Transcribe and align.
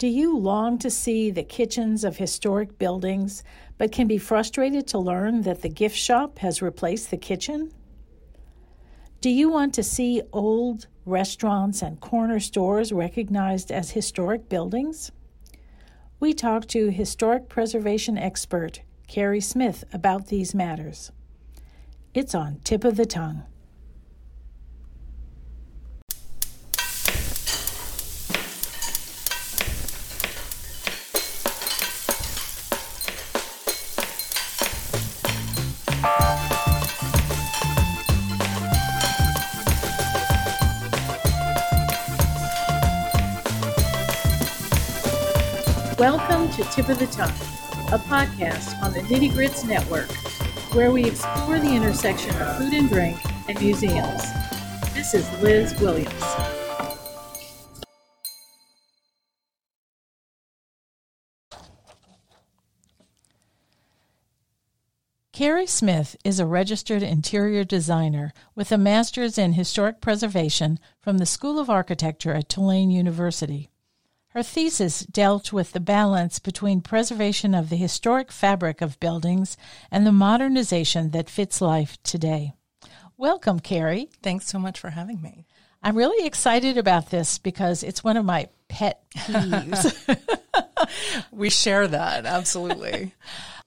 Do 0.00 0.08
you 0.08 0.34
long 0.34 0.78
to 0.78 0.88
see 0.88 1.30
the 1.30 1.42
kitchens 1.42 2.04
of 2.04 2.16
historic 2.16 2.78
buildings, 2.78 3.44
but 3.76 3.92
can 3.92 4.06
be 4.06 4.16
frustrated 4.16 4.86
to 4.86 4.98
learn 4.98 5.42
that 5.42 5.60
the 5.60 5.68
gift 5.68 5.94
shop 5.94 6.38
has 6.38 6.62
replaced 6.62 7.10
the 7.10 7.18
kitchen? 7.18 7.70
Do 9.20 9.28
you 9.28 9.50
want 9.50 9.74
to 9.74 9.82
see 9.82 10.22
old 10.32 10.86
restaurants 11.04 11.82
and 11.82 12.00
corner 12.00 12.40
stores 12.40 12.92
recognized 12.94 13.70
as 13.70 13.90
historic 13.90 14.48
buildings? 14.48 15.12
We 16.18 16.32
talked 16.32 16.70
to 16.70 16.90
historic 16.90 17.50
preservation 17.50 18.16
expert 18.16 18.80
Carrie 19.06 19.42
Smith 19.42 19.84
about 19.92 20.28
these 20.28 20.54
matters. 20.54 21.12
It's 22.14 22.34
on 22.34 22.60
tip 22.64 22.84
of 22.84 22.96
the 22.96 23.04
tongue. 23.04 23.42
To 46.62 46.70
Tip 46.72 46.90
of 46.90 46.98
the 46.98 47.06
Tongue, 47.06 47.30
a 47.88 47.98
podcast 47.98 48.82
on 48.82 48.92
the 48.92 49.00
Nitty 49.00 49.32
Grits 49.32 49.64
Network, 49.64 50.10
where 50.74 50.92
we 50.92 51.06
explore 51.06 51.58
the 51.58 51.74
intersection 51.74 52.30
of 52.36 52.58
food 52.58 52.74
and 52.74 52.86
drink 52.86 53.16
and 53.48 53.58
museums. 53.58 54.22
This 54.92 55.14
is 55.14 55.26
Liz 55.40 55.74
Williams. 55.80 56.12
Carrie 65.32 65.66
Smith 65.66 66.14
is 66.24 66.38
a 66.38 66.44
registered 66.44 67.02
interior 67.02 67.64
designer 67.64 68.34
with 68.54 68.70
a 68.70 68.76
master's 68.76 69.38
in 69.38 69.54
historic 69.54 70.02
preservation 70.02 70.78
from 71.00 71.16
the 71.16 71.24
School 71.24 71.58
of 71.58 71.70
Architecture 71.70 72.34
at 72.34 72.50
Tulane 72.50 72.90
University. 72.90 73.70
Her 74.32 74.44
thesis 74.44 75.00
dealt 75.00 75.52
with 75.52 75.72
the 75.72 75.80
balance 75.80 76.38
between 76.38 76.82
preservation 76.82 77.52
of 77.52 77.68
the 77.68 77.74
historic 77.74 78.30
fabric 78.30 78.80
of 78.80 79.00
buildings 79.00 79.56
and 79.90 80.06
the 80.06 80.12
modernization 80.12 81.10
that 81.10 81.28
fits 81.28 81.60
life 81.60 82.00
today. 82.04 82.52
Welcome, 83.16 83.58
Carrie. 83.58 84.08
Thanks 84.22 84.46
so 84.46 84.60
much 84.60 84.78
for 84.78 84.90
having 84.90 85.20
me. 85.20 85.46
I'm 85.82 85.96
really 85.96 86.24
excited 86.24 86.78
about 86.78 87.10
this 87.10 87.38
because 87.38 87.82
it's 87.82 88.04
one 88.04 88.16
of 88.16 88.24
my 88.24 88.48
pet 88.68 89.02
peeves. 89.16 90.20
we 91.32 91.50
share 91.50 91.88
that, 91.88 92.24
absolutely. 92.24 93.12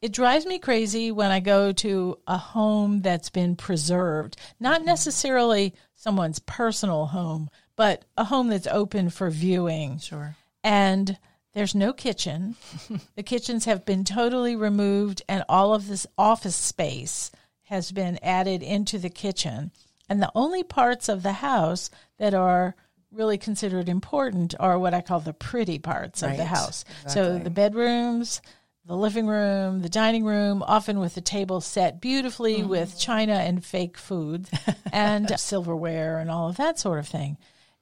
it 0.02 0.14
drives 0.14 0.45
me 0.45 0.59
crazy 0.59 1.11
when 1.11 1.30
I 1.30 1.41
go 1.41 1.73
to 1.73 2.19
a 2.25 2.38
home 2.38 3.02
that's 3.02 3.30
been 3.30 3.58
preserved, 3.58 4.38
not 4.61 4.78
mm-hmm. 4.78 4.86
necessarily 4.86 5.73
someone's 5.94 6.39
personal 6.39 7.08
home, 7.08 7.50
but 7.75 8.06
a 8.16 8.23
home 8.23 8.47
that's 8.47 8.67
open 8.67 9.09
for 9.09 9.30
viewing. 9.30 9.97
Sure 9.97 10.38
and 10.64 11.17
there's 11.53 11.75
no 11.75 11.94
kitchen. 11.94 12.56
the 13.16 13.23
kitchens 13.23 13.66
have 13.66 13.86
been 13.86 14.03
totally 14.03 14.56
removed, 14.56 15.22
and 15.30 15.44
all 15.47 15.73
of 15.73 15.88
this 15.88 16.08
office 16.17 16.56
space 16.56 17.31
has 17.64 17.92
been 17.92 18.19
added 18.22 18.61
into 18.61 18.97
the 18.97 19.09
kitchen. 19.09 19.72
And 20.09 20.22
the 20.22 20.31
only 20.36 20.64
parts 20.64 21.09
of 21.09 21.23
the 21.23 21.34
house 21.34 21.89
that 22.17 22.34
are 22.34 22.75
really 23.11 23.38
considered 23.38 23.88
important 23.88 24.56
are 24.59 24.78
what 24.78 24.94
I 24.94 25.02
call 25.02 25.19
the 25.19 25.34
pretty 25.34 25.80
parts 25.80 26.23
right. 26.23 26.31
of 26.31 26.38
the 26.38 26.45
house. 26.45 26.84
Exactly. 27.03 27.14
So 27.14 27.38
the 27.38 27.50
bedrooms, 27.50 28.41
the 28.86 28.97
living 28.97 29.28
room, 29.28 29.81
the 29.81 29.89
dining 29.89 30.25
room, 30.25 30.64
often 30.66 31.00
with 31.00 31.16
the 31.16 31.22
table 31.22 31.61
set 31.61 32.02
beautifully 32.02 32.57
mm-hmm. 32.57 32.69
with 32.69 33.00
china 33.00 33.34
and 33.34 33.63
fake 33.63 33.97
food 33.97 34.50
and 34.91 35.40
silverware 35.40 36.18
and 36.18 36.30
all 36.30 36.50
of 36.50 36.57
that 36.57 36.80
sort 36.80 37.00
of 37.00 37.07
thing. 37.07 37.38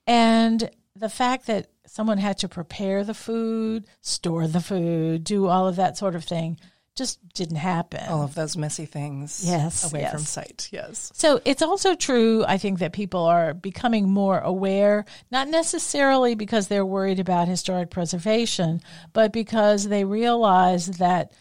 And 0.05 0.69
the 0.95 1.09
fact 1.09 1.47
that 1.47 1.67
someone 1.91 2.17
had 2.17 2.37
to 2.37 2.47
prepare 2.47 3.03
the 3.03 3.13
food, 3.13 3.85
store 3.99 4.47
the 4.47 4.61
food, 4.61 5.25
do 5.25 5.47
all 5.47 5.67
of 5.67 5.75
that 5.75 5.97
sort 5.97 6.15
of 6.15 6.23
thing 6.23 6.57
just 6.95 7.19
didn't 7.33 7.57
happen. 7.57 8.03
All 8.07 8.23
of 8.23 8.35
those 8.35 8.55
messy 8.55 8.85
things 8.85 9.43
yes, 9.45 9.91
away 9.91 10.01
yes. 10.01 10.11
from 10.11 10.21
sight. 10.21 10.69
Yes. 10.71 11.11
So 11.13 11.41
it's 11.45 11.61
also 11.61 11.95
true, 11.95 12.45
I 12.45 12.57
think, 12.57 12.79
that 12.79 12.93
people 12.93 13.25
are 13.25 13.53
becoming 13.53 14.09
more 14.09 14.39
aware, 14.39 15.05
not 15.31 15.47
necessarily 15.47 16.35
because 16.35 16.67
they're 16.67 16.85
worried 16.85 17.19
about 17.19 17.47
historic 17.47 17.89
preservation, 17.89 18.81
but 19.13 19.33
because 19.33 19.87
they 19.87 20.03
realize 20.03 20.87
that 20.97 21.31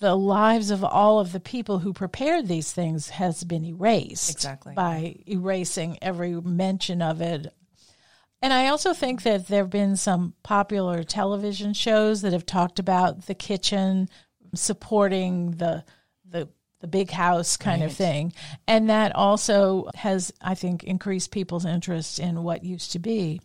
the 0.00 0.16
lives 0.16 0.70
of 0.70 0.84
all 0.84 1.18
of 1.18 1.32
the 1.32 1.40
people 1.40 1.78
who 1.78 1.92
prepared 1.92 2.46
these 2.46 2.72
things 2.72 3.10
has 3.10 3.42
been 3.44 3.64
erased 3.64 4.30
exactly 4.30 4.74
by 4.74 5.16
erasing 5.26 5.98
every 6.02 6.40
mention 6.40 7.00
of 7.00 7.20
it 7.22 7.52
and 8.44 8.52
I 8.52 8.68
also 8.68 8.92
think 8.92 9.22
that 9.22 9.46
there 9.46 9.62
have 9.62 9.70
been 9.70 9.96
some 9.96 10.34
popular 10.42 11.02
television 11.02 11.72
shows 11.72 12.20
that 12.20 12.34
have 12.34 12.44
talked 12.44 12.78
about 12.78 13.24
the 13.24 13.34
kitchen 13.34 14.06
supporting 14.54 15.52
the 15.52 15.82
the 16.28 16.50
the 16.80 16.86
big 16.86 17.10
house 17.10 17.56
kind 17.56 17.80
right. 17.80 17.90
of 17.90 17.96
thing. 17.96 18.34
And 18.68 18.90
that 18.90 19.16
also 19.16 19.88
has, 19.94 20.30
I 20.42 20.54
think, 20.56 20.84
increased 20.84 21.30
people's 21.30 21.64
interest 21.64 22.18
in 22.18 22.42
what 22.42 22.64
used 22.64 22.92
to 22.92 22.98
be. 22.98 23.40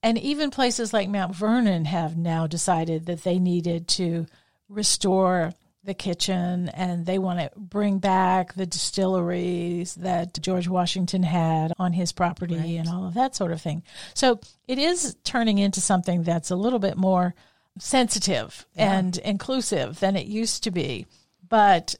And 0.00 0.16
even 0.18 0.52
places 0.52 0.92
like 0.92 1.08
Mount 1.08 1.34
Vernon 1.34 1.84
have 1.84 2.16
now 2.16 2.46
decided 2.46 3.06
that 3.06 3.24
they 3.24 3.40
needed 3.40 3.88
to 3.88 4.26
restore 4.68 5.54
the 5.84 5.94
kitchen 5.94 6.68
and 6.70 7.04
they 7.04 7.18
want 7.18 7.40
to 7.40 7.50
bring 7.56 7.98
back 7.98 8.54
the 8.54 8.66
distilleries 8.66 9.94
that 9.96 10.40
George 10.40 10.66
Washington 10.66 11.22
had 11.22 11.72
on 11.78 11.92
his 11.92 12.12
property 12.12 12.56
right. 12.56 12.78
and 12.78 12.88
all 12.88 13.06
of 13.06 13.14
that 13.14 13.36
sort 13.36 13.52
of 13.52 13.60
thing. 13.60 13.82
So 14.14 14.40
it 14.66 14.78
is 14.78 15.16
turning 15.24 15.58
into 15.58 15.80
something 15.80 16.22
that's 16.22 16.50
a 16.50 16.56
little 16.56 16.78
bit 16.78 16.96
more 16.96 17.34
sensitive 17.78 18.66
yeah. 18.74 18.92
and 18.92 19.16
inclusive 19.18 20.00
than 20.00 20.16
it 20.16 20.26
used 20.26 20.64
to 20.64 20.70
be. 20.70 21.06
But 21.46 21.94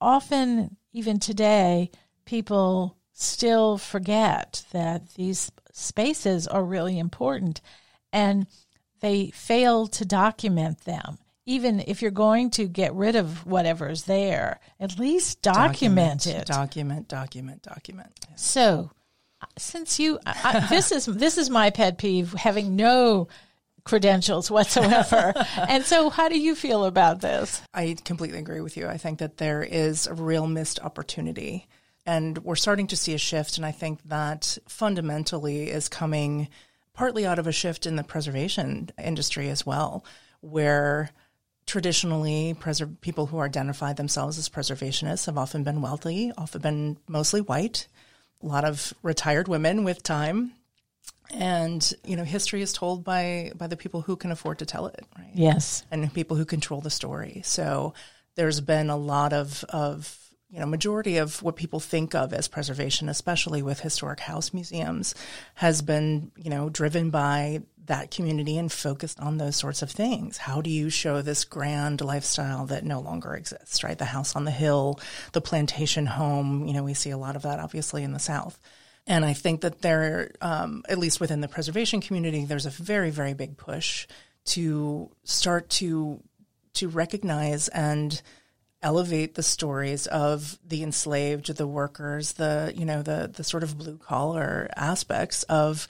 often, 0.00 0.76
even 0.92 1.18
today, 1.18 1.90
people 2.24 2.96
still 3.12 3.78
forget 3.78 4.64
that 4.70 5.14
these 5.14 5.50
spaces 5.72 6.46
are 6.46 6.64
really 6.64 6.98
important 6.98 7.60
and 8.12 8.46
they 9.00 9.30
fail 9.30 9.86
to 9.86 10.04
document 10.04 10.84
them 10.84 11.18
even 11.48 11.82
if 11.86 12.02
you're 12.02 12.10
going 12.10 12.50
to 12.50 12.68
get 12.68 12.94
rid 12.94 13.16
of 13.16 13.46
whatever's 13.46 14.02
there, 14.02 14.60
at 14.78 14.98
least 14.98 15.40
document, 15.40 16.20
document 16.22 16.26
it. 16.26 16.46
Document, 16.46 17.08
document, 17.08 17.62
document. 17.62 18.26
So, 18.36 18.90
since 19.56 19.98
you, 19.98 20.18
I, 20.26 20.66
this 20.68 20.92
is 20.92 21.06
this 21.06 21.38
is 21.38 21.48
my 21.48 21.70
pet 21.70 21.96
peeve, 21.96 22.34
having 22.34 22.76
no 22.76 23.28
credentials 23.84 24.50
whatsoever. 24.50 25.32
and 25.56 25.84
so, 25.84 26.10
how 26.10 26.28
do 26.28 26.38
you 26.38 26.54
feel 26.54 26.84
about 26.84 27.22
this? 27.22 27.62
I 27.72 27.96
completely 28.04 28.38
agree 28.38 28.60
with 28.60 28.76
you. 28.76 28.86
I 28.86 28.98
think 28.98 29.18
that 29.20 29.38
there 29.38 29.62
is 29.62 30.06
a 30.06 30.14
real 30.14 30.46
missed 30.46 30.80
opportunity. 30.80 31.66
And 32.04 32.38
we're 32.38 32.56
starting 32.56 32.86
to 32.88 32.96
see 32.96 33.14
a 33.14 33.18
shift. 33.18 33.56
And 33.56 33.64
I 33.64 33.72
think 33.72 34.02
that 34.04 34.58
fundamentally 34.66 35.70
is 35.70 35.88
coming 35.88 36.48
partly 36.92 37.24
out 37.24 37.38
of 37.38 37.46
a 37.46 37.52
shift 37.52 37.86
in 37.86 37.96
the 37.96 38.04
preservation 38.04 38.90
industry 39.02 39.48
as 39.48 39.64
well, 39.64 40.04
where 40.40 41.10
traditionally 41.68 42.56
preser- 42.58 43.00
people 43.00 43.26
who 43.26 43.38
identify 43.38 43.92
themselves 43.92 44.38
as 44.38 44.48
preservationists 44.48 45.26
have 45.26 45.38
often 45.38 45.62
been 45.62 45.80
wealthy, 45.80 46.32
often 46.36 46.60
been 46.60 46.96
mostly 47.06 47.40
white, 47.40 47.86
a 48.42 48.46
lot 48.46 48.64
of 48.64 48.92
retired 49.02 49.46
women 49.46 49.84
with 49.84 50.02
time. 50.02 50.52
And 51.30 51.92
you 52.04 52.16
know, 52.16 52.24
history 52.24 52.62
is 52.62 52.72
told 52.72 53.04
by 53.04 53.52
by 53.54 53.66
the 53.66 53.76
people 53.76 54.00
who 54.00 54.16
can 54.16 54.32
afford 54.32 54.60
to 54.60 54.66
tell 54.66 54.86
it, 54.86 55.04
right? 55.16 55.30
Yes, 55.34 55.84
and 55.90 56.12
people 56.12 56.38
who 56.38 56.46
control 56.46 56.80
the 56.80 56.90
story. 56.90 57.42
So 57.44 57.92
there's 58.34 58.62
been 58.62 58.88
a 58.88 58.96
lot 58.96 59.34
of 59.34 59.62
of 59.68 60.27
you 60.50 60.58
know, 60.60 60.66
majority 60.66 61.18
of 61.18 61.42
what 61.42 61.56
people 61.56 61.80
think 61.80 62.14
of 62.14 62.32
as 62.32 62.48
preservation, 62.48 63.08
especially 63.08 63.62
with 63.62 63.80
historic 63.80 64.20
house 64.20 64.54
museums, 64.54 65.14
has 65.54 65.82
been, 65.82 66.32
you 66.36 66.48
know, 66.48 66.70
driven 66.70 67.10
by 67.10 67.60
that 67.86 68.10
community 68.10 68.56
and 68.56 68.70
focused 68.70 69.18
on 69.20 69.38
those 69.38 69.56
sorts 69.56 69.82
of 69.82 69.90
things. 69.90 70.36
How 70.38 70.60
do 70.60 70.70
you 70.70 70.90
show 70.90 71.20
this 71.20 71.44
grand 71.44 72.00
lifestyle 72.00 72.66
that 72.66 72.84
no 72.84 73.00
longer 73.00 73.34
exists, 73.34 73.82
right? 73.82 73.98
The 73.98 74.04
house 74.04 74.36
on 74.36 74.44
the 74.44 74.50
hill, 74.50 75.00
the 75.32 75.40
plantation 75.40 76.06
home, 76.06 76.66
you 76.66 76.74
know, 76.74 76.84
we 76.84 76.94
see 76.94 77.10
a 77.10 77.18
lot 77.18 77.36
of 77.36 77.42
that 77.42 77.60
obviously 77.60 78.02
in 78.02 78.12
the 78.12 78.18
South. 78.18 78.58
And 79.06 79.24
I 79.24 79.32
think 79.32 79.62
that 79.62 79.80
there, 79.80 80.32
um, 80.42 80.82
at 80.88 80.98
least 80.98 81.18
within 81.18 81.40
the 81.40 81.48
preservation 81.48 82.00
community, 82.00 82.44
there's 82.44 82.66
a 82.66 82.70
very, 82.70 83.10
very 83.10 83.32
big 83.32 83.56
push 83.56 84.06
to 84.46 85.10
start 85.24 85.68
to 85.68 86.22
to 86.74 86.88
recognize 86.88 87.68
and 87.68 88.22
elevate 88.82 89.34
the 89.34 89.42
stories 89.42 90.06
of 90.06 90.58
the 90.66 90.82
enslaved, 90.82 91.56
the 91.56 91.66
workers, 91.66 92.34
the 92.34 92.72
you 92.76 92.84
know 92.84 93.02
the 93.02 93.30
the 93.32 93.44
sort 93.44 93.62
of 93.62 93.78
blue 93.78 93.98
collar 93.98 94.68
aspects 94.76 95.42
of 95.44 95.88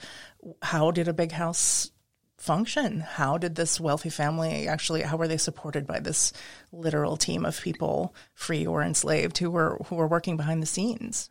how 0.61 0.91
did 0.91 1.07
a 1.07 1.13
big 1.13 1.31
house 1.31 1.91
function? 2.37 3.01
How 3.01 3.37
did 3.37 3.55
this 3.55 3.79
wealthy 3.79 4.09
family 4.09 4.67
actually? 4.67 5.01
How 5.01 5.17
were 5.17 5.27
they 5.27 5.37
supported 5.37 5.85
by 5.85 5.99
this 5.99 6.33
literal 6.71 7.17
team 7.17 7.45
of 7.45 7.61
people, 7.61 8.15
free 8.33 8.65
or 8.65 8.81
enslaved, 8.81 9.37
who 9.37 9.51
were 9.51 9.79
who 9.87 9.95
were 9.95 10.07
working 10.07 10.37
behind 10.37 10.61
the 10.63 10.67
scenes? 10.67 11.29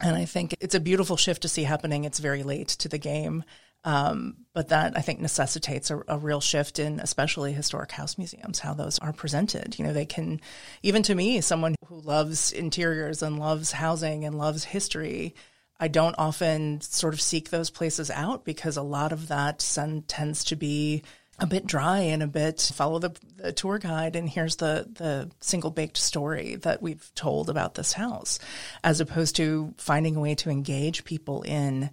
And 0.00 0.16
I 0.16 0.24
think 0.24 0.56
it's 0.60 0.74
a 0.74 0.80
beautiful 0.80 1.16
shift 1.16 1.42
to 1.42 1.48
see 1.48 1.64
happening. 1.64 2.04
It's 2.04 2.20
very 2.20 2.42
late 2.42 2.68
to 2.68 2.88
the 2.88 2.98
game. 2.98 3.44
Um, 3.82 4.36
but 4.52 4.68
that 4.68 4.96
I 4.96 5.00
think 5.00 5.20
necessitates 5.20 5.90
a, 5.90 6.02
a, 6.06 6.18
real 6.18 6.42
shift 6.42 6.78
in 6.78 7.00
especially 7.00 7.54
historic 7.54 7.92
house 7.92 8.18
museums, 8.18 8.58
how 8.58 8.74
those 8.74 8.98
are 8.98 9.12
presented. 9.12 9.78
You 9.78 9.86
know, 9.86 9.94
they 9.94 10.04
can, 10.04 10.42
even 10.82 11.02
to 11.04 11.14
me, 11.14 11.40
someone 11.40 11.76
who 11.86 11.98
loves 12.00 12.52
interiors 12.52 13.22
and 13.22 13.38
loves 13.38 13.72
housing 13.72 14.26
and 14.26 14.36
loves 14.36 14.64
history, 14.64 15.34
I 15.78 15.88
don't 15.88 16.14
often 16.18 16.82
sort 16.82 17.14
of 17.14 17.22
seek 17.22 17.48
those 17.48 17.70
places 17.70 18.10
out 18.10 18.44
because 18.44 18.76
a 18.76 18.82
lot 18.82 19.12
of 19.12 19.28
that 19.28 19.60
tends 20.08 20.44
to 20.44 20.56
be 20.56 21.02
a 21.38 21.46
bit 21.46 21.66
dry 21.66 22.00
and 22.00 22.22
a 22.22 22.26
bit 22.26 22.70
follow 22.74 22.98
the, 22.98 23.16
the, 23.36 23.52
tour 23.52 23.78
guide 23.78 24.14
and 24.14 24.28
here's 24.28 24.56
the 24.56 24.86
the 24.92 25.30
single 25.40 25.70
baked 25.70 25.96
story 25.96 26.56
that 26.56 26.82
we've 26.82 27.10
told 27.14 27.48
about 27.48 27.74
this 27.74 27.94
house 27.94 28.38
as 28.84 29.00
opposed 29.00 29.36
to 29.36 29.72
finding 29.78 30.16
a 30.16 30.20
way 30.20 30.34
to 30.34 30.50
engage 30.50 31.02
people 31.04 31.40
in 31.42 31.88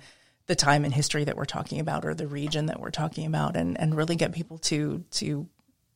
the 0.48 0.56
time 0.56 0.86
in 0.86 0.92
history 0.92 1.26
that 1.26 1.38
we're 1.38 1.46
talking 1.46 1.80
about 1.80 2.06
or 2.06 2.14
the 2.14 2.28
region 2.28 2.66
that 2.68 2.80
we're 2.80 2.90
talking 2.90 3.26
about 3.26 3.56
and 3.56 3.80
and 3.80 3.96
really 3.96 4.16
get 4.16 4.32
people 4.32 4.58
to 4.58 5.04
to 5.12 5.48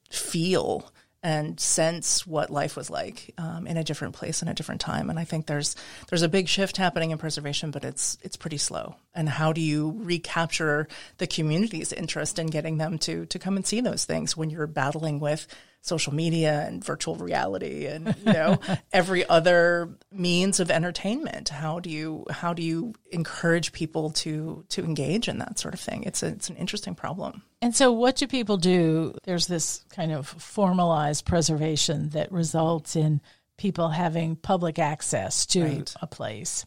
feel 0.10 0.92
and 1.24 1.60
sense 1.60 2.26
what 2.26 2.50
life 2.50 2.76
was 2.76 2.90
like 2.90 3.32
um, 3.38 3.68
in 3.68 3.78
a 3.78 3.84
different 3.84 4.16
place 4.16 4.42
in 4.42 4.48
a 4.48 4.54
different 4.54 4.82
time. 4.82 5.10
And 5.10 5.20
I 5.20 5.24
think 5.24 5.46
there's 5.46 5.76
there's 6.10 6.24
a 6.24 6.30
big 6.30 6.48
shift 6.48 6.78
happening 6.78 7.12
in 7.12 7.18
preservation, 7.18 7.72
but 7.72 7.86
it's 7.86 8.18
it's 8.24 8.36
pretty 8.36 8.58
slow. 8.58 8.96
And 9.14 9.30
how 9.30 9.54
do 9.54 9.62
you 9.62 9.96
recapture 9.98 10.88
the 11.18 11.28
community's 11.28 11.94
interest 11.94 12.40
in 12.40 12.48
getting 12.48 12.78
them 12.78 12.98
to 13.00 13.26
to 13.28 13.40
come 13.40 13.56
and 13.56 13.66
see 13.66 13.82
those 13.82 14.06
things 14.06 14.36
when 14.36 14.50
you're 14.50 14.68
battling 14.68 15.20
with 15.20 15.48
social 15.82 16.14
media 16.14 16.66
and 16.68 16.84
virtual 16.84 17.16
reality 17.16 17.88
and 17.88 18.16
you 18.26 18.34
know 18.34 18.60
every 18.94 19.28
other 19.28 19.90
means 20.12 20.60
of 20.60 20.70
entertainment. 20.70 21.50
How 21.50 21.80
do 21.80 21.90
you 21.90 22.26
how 22.30 22.54
do 22.54 22.62
you 22.62 22.94
encourage 23.12 23.74
people 23.74 24.12
to 24.12 24.64
to 24.70 24.84
engage 24.84 25.28
in 25.28 25.40
that 25.40 25.60
sort 25.60 25.74
of 25.74 25.80
thing? 25.80 26.04
It's 26.04 26.24
a, 26.24 26.28
it's 26.28 26.50
an 26.50 26.56
interesting 26.56 26.96
problem. 26.96 27.42
And 27.62 27.76
so 27.76 27.92
what 27.92 28.16
do 28.16 28.28
people 28.28 28.58
do? 28.58 29.16
There's 29.24 29.48
this 29.48 29.84
kind 29.90 30.12
of 30.12 30.28
formalized 30.28 31.26
preservation 31.26 32.10
that 32.10 32.32
results 32.32 32.96
in 32.96 33.22
people 33.58 33.90
having 33.90 34.36
public 34.36 34.80
access 34.80 35.46
to 35.48 35.64
right. 35.64 35.96
a 36.02 36.08
place. 36.08 36.66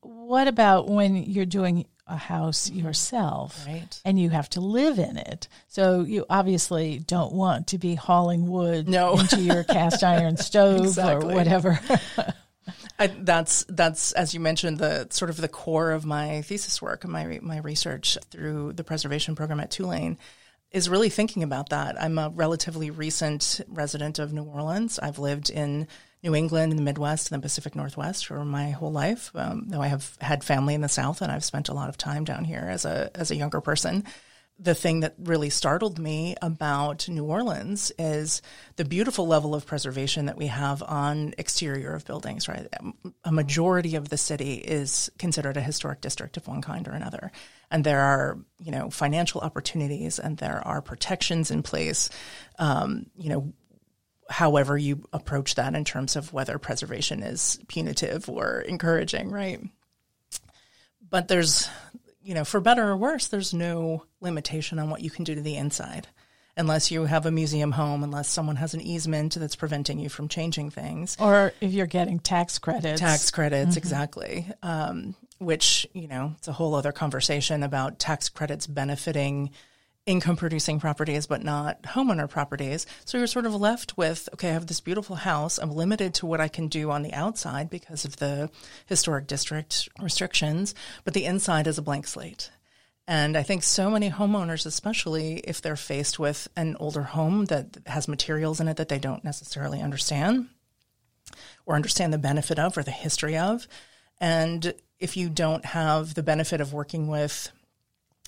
What 0.00 0.48
about 0.48 0.88
when 0.88 1.16
you're 1.16 1.46
doing 1.46 1.86
a 2.08 2.16
house 2.16 2.68
mm-hmm. 2.68 2.86
yourself 2.86 3.64
right. 3.66 4.00
and 4.04 4.18
you 4.18 4.30
have 4.30 4.48
to 4.50 4.60
live 4.60 4.98
in 4.98 5.16
it. 5.16 5.48
So 5.68 6.00
you 6.00 6.24
obviously 6.28 6.98
don't 6.98 7.32
want 7.32 7.68
to 7.68 7.78
be 7.78 7.94
hauling 7.94 8.48
wood 8.48 8.88
no. 8.88 9.18
into 9.18 9.40
your 9.40 9.64
cast 9.64 10.02
iron 10.02 10.36
stove 10.38 10.80
exactly. 10.80 11.32
or 11.32 11.36
whatever. 11.36 11.80
I, 12.98 13.06
that's 13.06 13.64
that's 13.68 14.12
as 14.12 14.34
you 14.34 14.40
mentioned 14.40 14.78
the 14.78 15.06
sort 15.10 15.30
of 15.30 15.36
the 15.36 15.48
core 15.48 15.92
of 15.92 16.04
my 16.04 16.42
thesis 16.42 16.82
work 16.82 17.04
and 17.04 17.12
my 17.12 17.38
my 17.40 17.58
research 17.58 18.18
through 18.30 18.72
the 18.72 18.82
preservation 18.82 19.36
program 19.36 19.60
at 19.60 19.70
Tulane 19.70 20.18
is 20.70 20.88
really 20.88 21.08
thinking 21.08 21.42
about 21.42 21.70
that. 21.70 22.00
I'm 22.00 22.18
a 22.18 22.28
relatively 22.28 22.90
recent 22.90 23.60
resident 23.68 24.18
of 24.18 24.32
New 24.32 24.42
Orleans. 24.42 24.98
I've 24.98 25.18
lived 25.18 25.48
in 25.48 25.88
New 26.22 26.34
England, 26.34 26.72
in 26.72 26.76
the 26.76 26.82
Midwest, 26.82 27.30
and 27.30 27.40
the 27.40 27.44
Pacific 27.44 27.76
Northwest 27.76 28.26
for 28.26 28.44
my 28.44 28.70
whole 28.70 28.92
life. 28.92 29.30
Um, 29.34 29.66
though 29.68 29.82
I 29.82 29.88
have 29.88 30.16
had 30.20 30.42
family 30.42 30.74
in 30.74 30.80
the 30.80 30.88
South, 30.88 31.22
and 31.22 31.30
I've 31.30 31.44
spent 31.44 31.68
a 31.68 31.74
lot 31.74 31.88
of 31.88 31.96
time 31.96 32.24
down 32.24 32.44
here 32.44 32.66
as 32.68 32.84
a 32.84 33.10
as 33.14 33.30
a 33.30 33.36
younger 33.36 33.60
person. 33.60 34.04
The 34.60 34.74
thing 34.74 35.00
that 35.00 35.14
really 35.18 35.50
startled 35.50 36.00
me 36.00 36.34
about 36.42 37.08
New 37.08 37.24
Orleans 37.24 37.92
is 37.96 38.42
the 38.74 38.84
beautiful 38.84 39.28
level 39.28 39.54
of 39.54 39.66
preservation 39.66 40.26
that 40.26 40.36
we 40.36 40.48
have 40.48 40.82
on 40.82 41.32
exterior 41.38 41.94
of 41.94 42.04
buildings. 42.04 42.48
Right, 42.48 42.66
a 43.22 43.30
majority 43.30 43.94
of 43.94 44.08
the 44.08 44.18
city 44.18 44.54
is 44.54 45.12
considered 45.18 45.56
a 45.56 45.60
historic 45.60 46.00
district 46.00 46.36
of 46.36 46.48
one 46.48 46.62
kind 46.62 46.88
or 46.88 46.92
another, 46.92 47.30
and 47.70 47.84
there 47.84 48.00
are 48.00 48.38
you 48.58 48.72
know 48.72 48.90
financial 48.90 49.40
opportunities 49.40 50.18
and 50.18 50.36
there 50.38 50.60
are 50.66 50.82
protections 50.82 51.52
in 51.52 51.62
place. 51.62 52.10
Um, 52.58 53.06
you 53.16 53.28
know, 53.28 53.52
however 54.28 54.76
you 54.76 55.04
approach 55.12 55.54
that 55.54 55.74
in 55.74 55.84
terms 55.84 56.16
of 56.16 56.32
whether 56.32 56.58
preservation 56.58 57.22
is 57.22 57.58
punitive 57.68 58.28
or 58.28 58.60
encouraging, 58.60 59.30
right? 59.30 59.60
But 61.08 61.28
there's, 61.28 61.68
you 62.22 62.34
know, 62.34 62.44
for 62.44 62.60
better 62.60 62.88
or 62.88 62.96
worse, 62.96 63.28
there's 63.28 63.54
no 63.54 64.04
limitation 64.20 64.78
on 64.78 64.90
what 64.90 65.00
you 65.00 65.10
can 65.10 65.24
do 65.24 65.34
to 65.34 65.40
the 65.40 65.56
inside 65.56 66.08
unless 66.58 66.90
you 66.90 67.04
have 67.04 67.24
a 67.24 67.30
museum 67.30 67.70
home, 67.70 68.02
unless 68.02 68.28
someone 68.28 68.56
has 68.56 68.74
an 68.74 68.80
easement 68.80 69.36
that's 69.36 69.56
preventing 69.56 69.98
you 69.98 70.08
from 70.08 70.28
changing 70.28 70.70
things. 70.70 71.16
Or 71.20 71.52
if 71.60 71.72
you're 71.72 71.86
getting 71.86 72.18
tax 72.18 72.58
credits. 72.58 73.00
Tax 73.00 73.30
credits, 73.30 73.70
mm-hmm. 73.70 73.78
exactly. 73.78 74.46
Um, 74.62 75.14
which, 75.38 75.86
you 75.94 76.08
know, 76.08 76.34
it's 76.36 76.48
a 76.48 76.52
whole 76.52 76.74
other 76.74 76.90
conversation 76.90 77.62
about 77.62 78.00
tax 78.00 78.28
credits 78.28 78.66
benefiting 78.66 79.50
income 80.08 80.36
producing 80.36 80.80
properties, 80.80 81.26
but 81.26 81.44
not 81.44 81.82
homeowner 81.82 82.28
properties. 82.28 82.86
So 83.04 83.18
you're 83.18 83.26
sort 83.26 83.46
of 83.46 83.54
left 83.54 83.96
with, 83.98 84.28
okay, 84.32 84.48
I 84.48 84.54
have 84.54 84.66
this 84.66 84.80
beautiful 84.80 85.16
house. 85.16 85.58
I'm 85.58 85.70
limited 85.70 86.14
to 86.14 86.26
what 86.26 86.40
I 86.40 86.48
can 86.48 86.68
do 86.68 86.90
on 86.90 87.02
the 87.02 87.12
outside 87.12 87.68
because 87.68 88.06
of 88.06 88.16
the 88.16 88.50
historic 88.86 89.26
district 89.26 89.88
restrictions, 90.00 90.74
but 91.04 91.12
the 91.12 91.26
inside 91.26 91.66
is 91.66 91.76
a 91.76 91.82
blank 91.82 92.06
slate. 92.06 92.50
And 93.06 93.36
I 93.36 93.42
think 93.42 93.62
so 93.62 93.90
many 93.90 94.10
homeowners, 94.10 94.66
especially 94.66 95.38
if 95.38 95.60
they're 95.60 95.76
faced 95.76 96.18
with 96.18 96.48
an 96.56 96.76
older 96.80 97.02
home 97.02 97.44
that 97.46 97.76
has 97.86 98.08
materials 98.08 98.60
in 98.60 98.68
it 98.68 98.78
that 98.78 98.88
they 98.88 98.98
don't 98.98 99.24
necessarily 99.24 99.80
understand 99.80 100.48
or 101.66 101.74
understand 101.74 102.12
the 102.12 102.18
benefit 102.18 102.58
of 102.58 102.76
or 102.76 102.82
the 102.82 102.90
history 102.90 103.36
of. 103.36 103.68
And 104.20 104.74
if 104.98 105.16
you 105.16 105.28
don't 105.28 105.64
have 105.64 106.14
the 106.14 106.22
benefit 106.22 106.60
of 106.60 106.72
working 106.72 107.08
with 107.08 107.50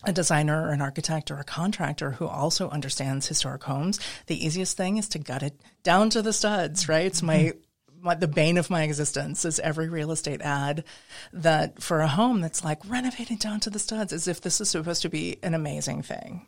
a 0.05 0.13
designer 0.13 0.67
or 0.67 0.71
an 0.71 0.81
architect 0.81 1.31
or 1.31 1.37
a 1.37 1.45
contractor 1.45 2.13
who 2.13 2.27
also 2.27 2.71
understands 2.71 3.27
historic 3.27 3.63
homes, 3.65 4.01
the 4.27 4.45
easiest 4.45 4.77
thing 4.77 4.97
is 4.97 5.09
to 5.09 5.19
gut 5.19 5.43
it 5.43 5.61
down 5.83 6.11
to 6.11 6.23
the 6.23 6.33
studs, 6.33 6.89
right? 6.89 7.07
It's 7.07 7.23
my, 7.23 7.37
mm-hmm. 7.37 8.05
my, 8.07 8.15
the 8.15 8.29
bane 8.29 8.59
of 8.59 8.71
my 8.71 8.83
existence 8.83 9.45
is 9.45 9.61
every 9.61 9.89
real 9.89 10.11
estate 10.11 10.41
ad 10.41 10.85
that 11.33 11.83
for 11.83 12.01
a 12.01 12.09
home 12.09 12.41
that's 12.41 12.65
like 12.65 12.79
renovating 12.89 13.37
down 13.37 13.61
to 13.61 13.71
the 13.71 13.79
studs 13.79 14.13
as 14.13 14.27
if 14.27 14.41
this 14.41 14.61
is 14.61 14.71
supposed 14.71 15.03
to 15.03 15.11
be 15.11 15.39
an 15.43 15.55
amazing 15.55 16.03
thing. 16.03 16.47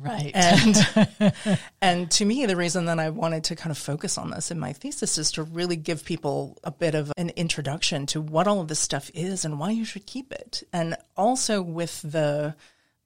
Right. 0.00 0.32
And 0.34 1.58
and 1.82 2.10
to 2.12 2.24
me 2.24 2.46
the 2.46 2.56
reason 2.56 2.86
that 2.86 2.98
I 2.98 3.10
wanted 3.10 3.44
to 3.44 3.56
kind 3.56 3.70
of 3.70 3.78
focus 3.78 4.18
on 4.18 4.30
this 4.30 4.50
in 4.50 4.58
my 4.58 4.72
thesis 4.72 5.18
is 5.18 5.32
to 5.32 5.42
really 5.42 5.76
give 5.76 6.04
people 6.04 6.58
a 6.64 6.70
bit 6.70 6.94
of 6.94 7.12
an 7.16 7.30
introduction 7.30 8.06
to 8.06 8.20
what 8.20 8.46
all 8.46 8.60
of 8.60 8.68
this 8.68 8.80
stuff 8.80 9.10
is 9.14 9.44
and 9.44 9.58
why 9.58 9.70
you 9.70 9.84
should 9.84 10.06
keep 10.06 10.32
it. 10.32 10.62
And 10.72 10.96
also 11.16 11.62
with 11.62 12.02
the 12.02 12.54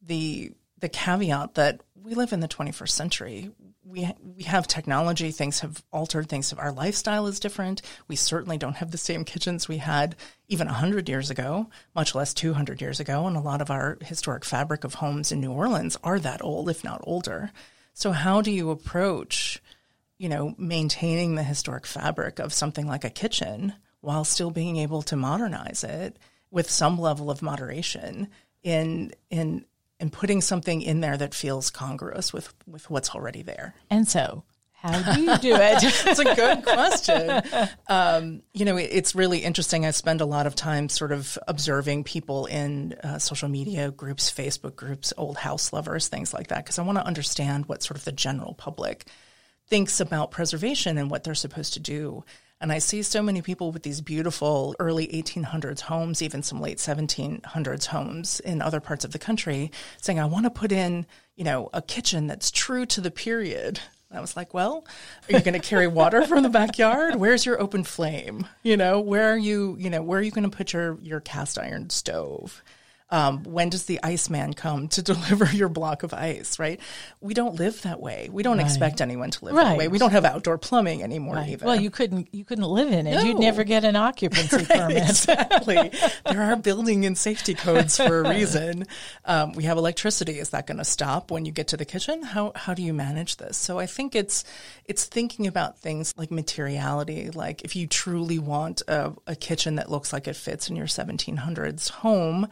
the 0.02 0.52
the 0.80 0.88
caveat 0.88 1.54
that 1.54 1.80
we 1.94 2.14
live 2.14 2.32
in 2.32 2.40
the 2.40 2.48
21st 2.48 2.90
century 2.90 3.50
we 3.90 4.10
we 4.36 4.44
have 4.44 4.66
technology. 4.66 5.30
Things 5.30 5.60
have 5.60 5.82
altered. 5.92 6.28
Things 6.28 6.50
have 6.50 6.58
our 6.58 6.72
lifestyle 6.72 7.26
is 7.26 7.40
different. 7.40 7.82
We 8.08 8.16
certainly 8.16 8.58
don't 8.58 8.76
have 8.76 8.90
the 8.90 8.98
same 8.98 9.24
kitchens 9.24 9.68
we 9.68 9.78
had 9.78 10.16
even 10.48 10.66
hundred 10.66 11.08
years 11.08 11.30
ago, 11.30 11.68
much 11.94 12.14
less 12.14 12.32
two 12.32 12.54
hundred 12.54 12.80
years 12.80 13.00
ago. 13.00 13.26
And 13.26 13.36
a 13.36 13.40
lot 13.40 13.60
of 13.60 13.70
our 13.70 13.98
historic 14.02 14.44
fabric 14.44 14.84
of 14.84 14.94
homes 14.94 15.32
in 15.32 15.40
New 15.40 15.52
Orleans 15.52 15.96
are 16.02 16.18
that 16.20 16.42
old, 16.42 16.68
if 16.68 16.84
not 16.84 17.00
older. 17.04 17.50
So 17.92 18.12
how 18.12 18.40
do 18.40 18.50
you 18.50 18.70
approach, 18.70 19.60
you 20.18 20.28
know, 20.28 20.54
maintaining 20.56 21.34
the 21.34 21.42
historic 21.42 21.86
fabric 21.86 22.38
of 22.38 22.52
something 22.52 22.86
like 22.86 23.04
a 23.04 23.10
kitchen 23.10 23.74
while 24.00 24.24
still 24.24 24.50
being 24.50 24.76
able 24.76 25.02
to 25.02 25.16
modernize 25.16 25.84
it 25.84 26.16
with 26.50 26.70
some 26.70 26.98
level 26.98 27.30
of 27.30 27.42
moderation 27.42 28.28
in 28.62 29.12
in 29.30 29.64
and 30.00 30.12
putting 30.12 30.40
something 30.40 30.82
in 30.82 31.00
there 31.00 31.16
that 31.16 31.34
feels 31.34 31.70
congruous 31.70 32.32
with 32.32 32.52
with 32.66 32.90
what's 32.90 33.10
already 33.14 33.42
there. 33.42 33.74
And 33.90 34.08
so, 34.08 34.44
how 34.72 35.14
do 35.14 35.20
you 35.20 35.36
do 35.38 35.54
it? 35.54 35.82
it's 35.82 36.18
a 36.18 36.34
good 36.34 36.62
question. 36.64 37.42
Um, 37.88 38.42
you 38.54 38.64
know, 38.64 38.78
it, 38.78 38.88
it's 38.90 39.14
really 39.14 39.40
interesting. 39.40 39.84
I 39.84 39.90
spend 39.90 40.22
a 40.22 40.26
lot 40.26 40.46
of 40.46 40.54
time 40.54 40.88
sort 40.88 41.12
of 41.12 41.38
observing 41.46 42.04
people 42.04 42.46
in 42.46 42.94
uh, 43.04 43.18
social 43.18 43.48
media 43.48 43.90
groups, 43.90 44.32
Facebook 44.32 44.76
groups, 44.76 45.12
old 45.18 45.36
house 45.36 45.72
lovers, 45.72 46.08
things 46.08 46.32
like 46.32 46.48
that, 46.48 46.64
because 46.64 46.78
I 46.78 46.82
want 46.82 46.96
to 46.96 47.06
understand 47.06 47.66
what 47.66 47.82
sort 47.82 47.98
of 47.98 48.04
the 48.04 48.12
general 48.12 48.54
public 48.54 49.06
thinks 49.70 50.00
about 50.00 50.32
preservation 50.32 50.98
and 50.98 51.10
what 51.10 51.24
they're 51.24 51.34
supposed 51.34 51.72
to 51.74 51.80
do. 51.80 52.24
And 52.60 52.70
I 52.70 52.78
see 52.78 53.02
so 53.02 53.22
many 53.22 53.40
people 53.40 53.72
with 53.72 53.84
these 53.84 54.02
beautiful 54.02 54.76
early 54.78 55.06
1800s 55.08 55.80
homes, 55.80 56.20
even 56.20 56.42
some 56.42 56.60
late 56.60 56.76
1700s 56.76 57.86
homes 57.86 58.40
in 58.40 58.60
other 58.60 58.80
parts 58.80 59.06
of 59.06 59.12
the 59.12 59.18
country, 59.18 59.72
saying, 60.02 60.20
I 60.20 60.26
want 60.26 60.44
to 60.44 60.50
put 60.50 60.70
in, 60.70 61.06
you 61.36 61.44
know, 61.44 61.70
a 61.72 61.80
kitchen 61.80 62.26
that's 62.26 62.50
true 62.50 62.84
to 62.86 63.00
the 63.00 63.10
period. 63.10 63.80
I 64.12 64.20
was 64.20 64.36
like, 64.36 64.52
well, 64.52 64.84
are 65.28 65.36
you 65.36 65.40
going 65.40 65.58
to 65.58 65.66
carry 65.66 65.86
water 65.86 66.26
from 66.26 66.42
the 66.42 66.48
backyard? 66.48 67.14
Where's 67.14 67.46
your 67.46 67.60
open 67.62 67.84
flame? 67.84 68.46
You 68.62 68.76
know, 68.76 69.00
where 69.00 69.32
are 69.32 69.38
you, 69.38 69.76
you 69.78 69.88
know, 69.88 70.02
where 70.02 70.18
are 70.18 70.22
you 70.22 70.32
going 70.32 70.50
to 70.50 70.54
put 70.54 70.72
your, 70.72 70.98
your 71.00 71.20
cast 71.20 71.58
iron 71.58 71.88
stove? 71.90 72.62
Um, 73.10 73.42
when 73.44 73.68
does 73.70 73.84
the 73.84 73.98
Iceman 74.02 74.54
come 74.54 74.88
to 74.88 75.02
deliver 75.10 75.46
your 75.46 75.68
block 75.68 76.02
of 76.02 76.14
ice? 76.14 76.58
Right? 76.58 76.80
We 77.20 77.34
don't 77.34 77.56
live 77.56 77.82
that 77.82 78.00
way. 78.00 78.28
We 78.30 78.42
don't 78.42 78.58
Right. 78.58 78.66
expect 78.66 79.00
anyone 79.00 79.30
to 79.32 79.44
live 79.46 79.54
that 79.56 79.76
way. 79.76 79.88
We 79.88 79.98
don't 79.98 80.12
have 80.12 80.24
outdoor 80.24 80.58
plumbing 80.58 81.02
anymore 81.02 81.36
Right. 81.36 81.50
either. 81.50 81.66
Well, 81.66 81.76
you 81.80 81.90
couldn't 81.90 82.28
you 82.32 82.44
couldn't 82.44 82.64
live 82.64 82.92
in 82.92 83.06
it. 83.06 83.24
You'd 83.24 83.38
never 83.38 83.64
get 83.64 83.84
an 83.84 83.96
occupancy 83.96 84.64
permit. 84.70 84.98
exactly. 85.10 85.90
there 86.30 86.42
are 86.42 86.56
building 86.56 87.04
and 87.04 87.16
safety 87.18 87.54
codes 87.54 87.96
for 87.96 88.20
a 88.20 88.28
reason. 88.30 88.86
Um, 89.24 89.52
we 89.52 89.64
have 89.64 89.76
electricity. 89.78 90.38
Is 90.38 90.50
that 90.50 90.66
going 90.66 90.78
to 90.78 90.84
stop 90.84 91.30
when 91.30 91.44
you 91.44 91.52
get 91.52 91.68
to 91.68 91.76
the 91.76 91.84
kitchen? 91.84 92.22
How 92.22 92.52
how 92.54 92.74
do 92.74 92.82
you 92.82 92.92
manage 92.94 93.36
this? 93.36 93.56
So 93.56 93.78
I 93.78 93.86
think 93.86 94.14
it's 94.14 94.44
it's 94.84 95.04
thinking 95.04 95.46
about 95.46 95.78
things 95.78 96.14
like 96.16 96.30
materiality. 96.30 97.30
Like 97.30 97.62
if 97.62 97.74
you 97.76 97.86
truly 97.86 98.38
want 98.38 98.82
a, 98.88 99.12
a 99.26 99.34
kitchen 99.36 99.76
that 99.76 99.90
looks 99.90 100.12
like 100.12 100.28
it 100.28 100.36
fits 100.36 100.68
in 100.70 100.76
your 100.76 100.86
1700s 100.86 101.90
home, 101.90 102.48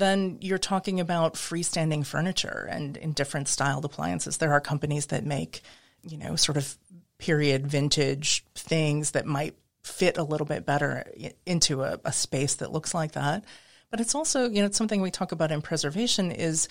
then 0.00 0.38
you're 0.40 0.58
talking 0.58 0.98
about 0.98 1.34
freestanding 1.34 2.04
furniture 2.04 2.68
and 2.70 2.96
in 2.96 3.12
different 3.12 3.46
styled 3.48 3.84
appliances. 3.84 4.38
There 4.38 4.52
are 4.52 4.60
companies 4.60 5.06
that 5.06 5.24
make 5.24 5.62
you 6.02 6.18
know 6.18 6.34
sort 6.36 6.56
of 6.56 6.76
period 7.18 7.66
vintage 7.66 8.44
things 8.54 9.12
that 9.12 9.26
might 9.26 9.54
fit 9.82 10.18
a 10.18 10.22
little 10.22 10.46
bit 10.46 10.66
better 10.66 11.06
into 11.46 11.82
a, 11.82 11.98
a 12.04 12.12
space 12.12 12.56
that 12.56 12.72
looks 12.72 12.94
like 12.94 13.12
that. 13.12 13.44
But 13.90 14.00
it's 14.00 14.14
also, 14.14 14.48
you 14.48 14.60
know, 14.60 14.66
it's 14.66 14.78
something 14.78 15.00
we 15.00 15.10
talk 15.10 15.32
about 15.32 15.50
in 15.50 15.62
preservation 15.62 16.30
is 16.30 16.68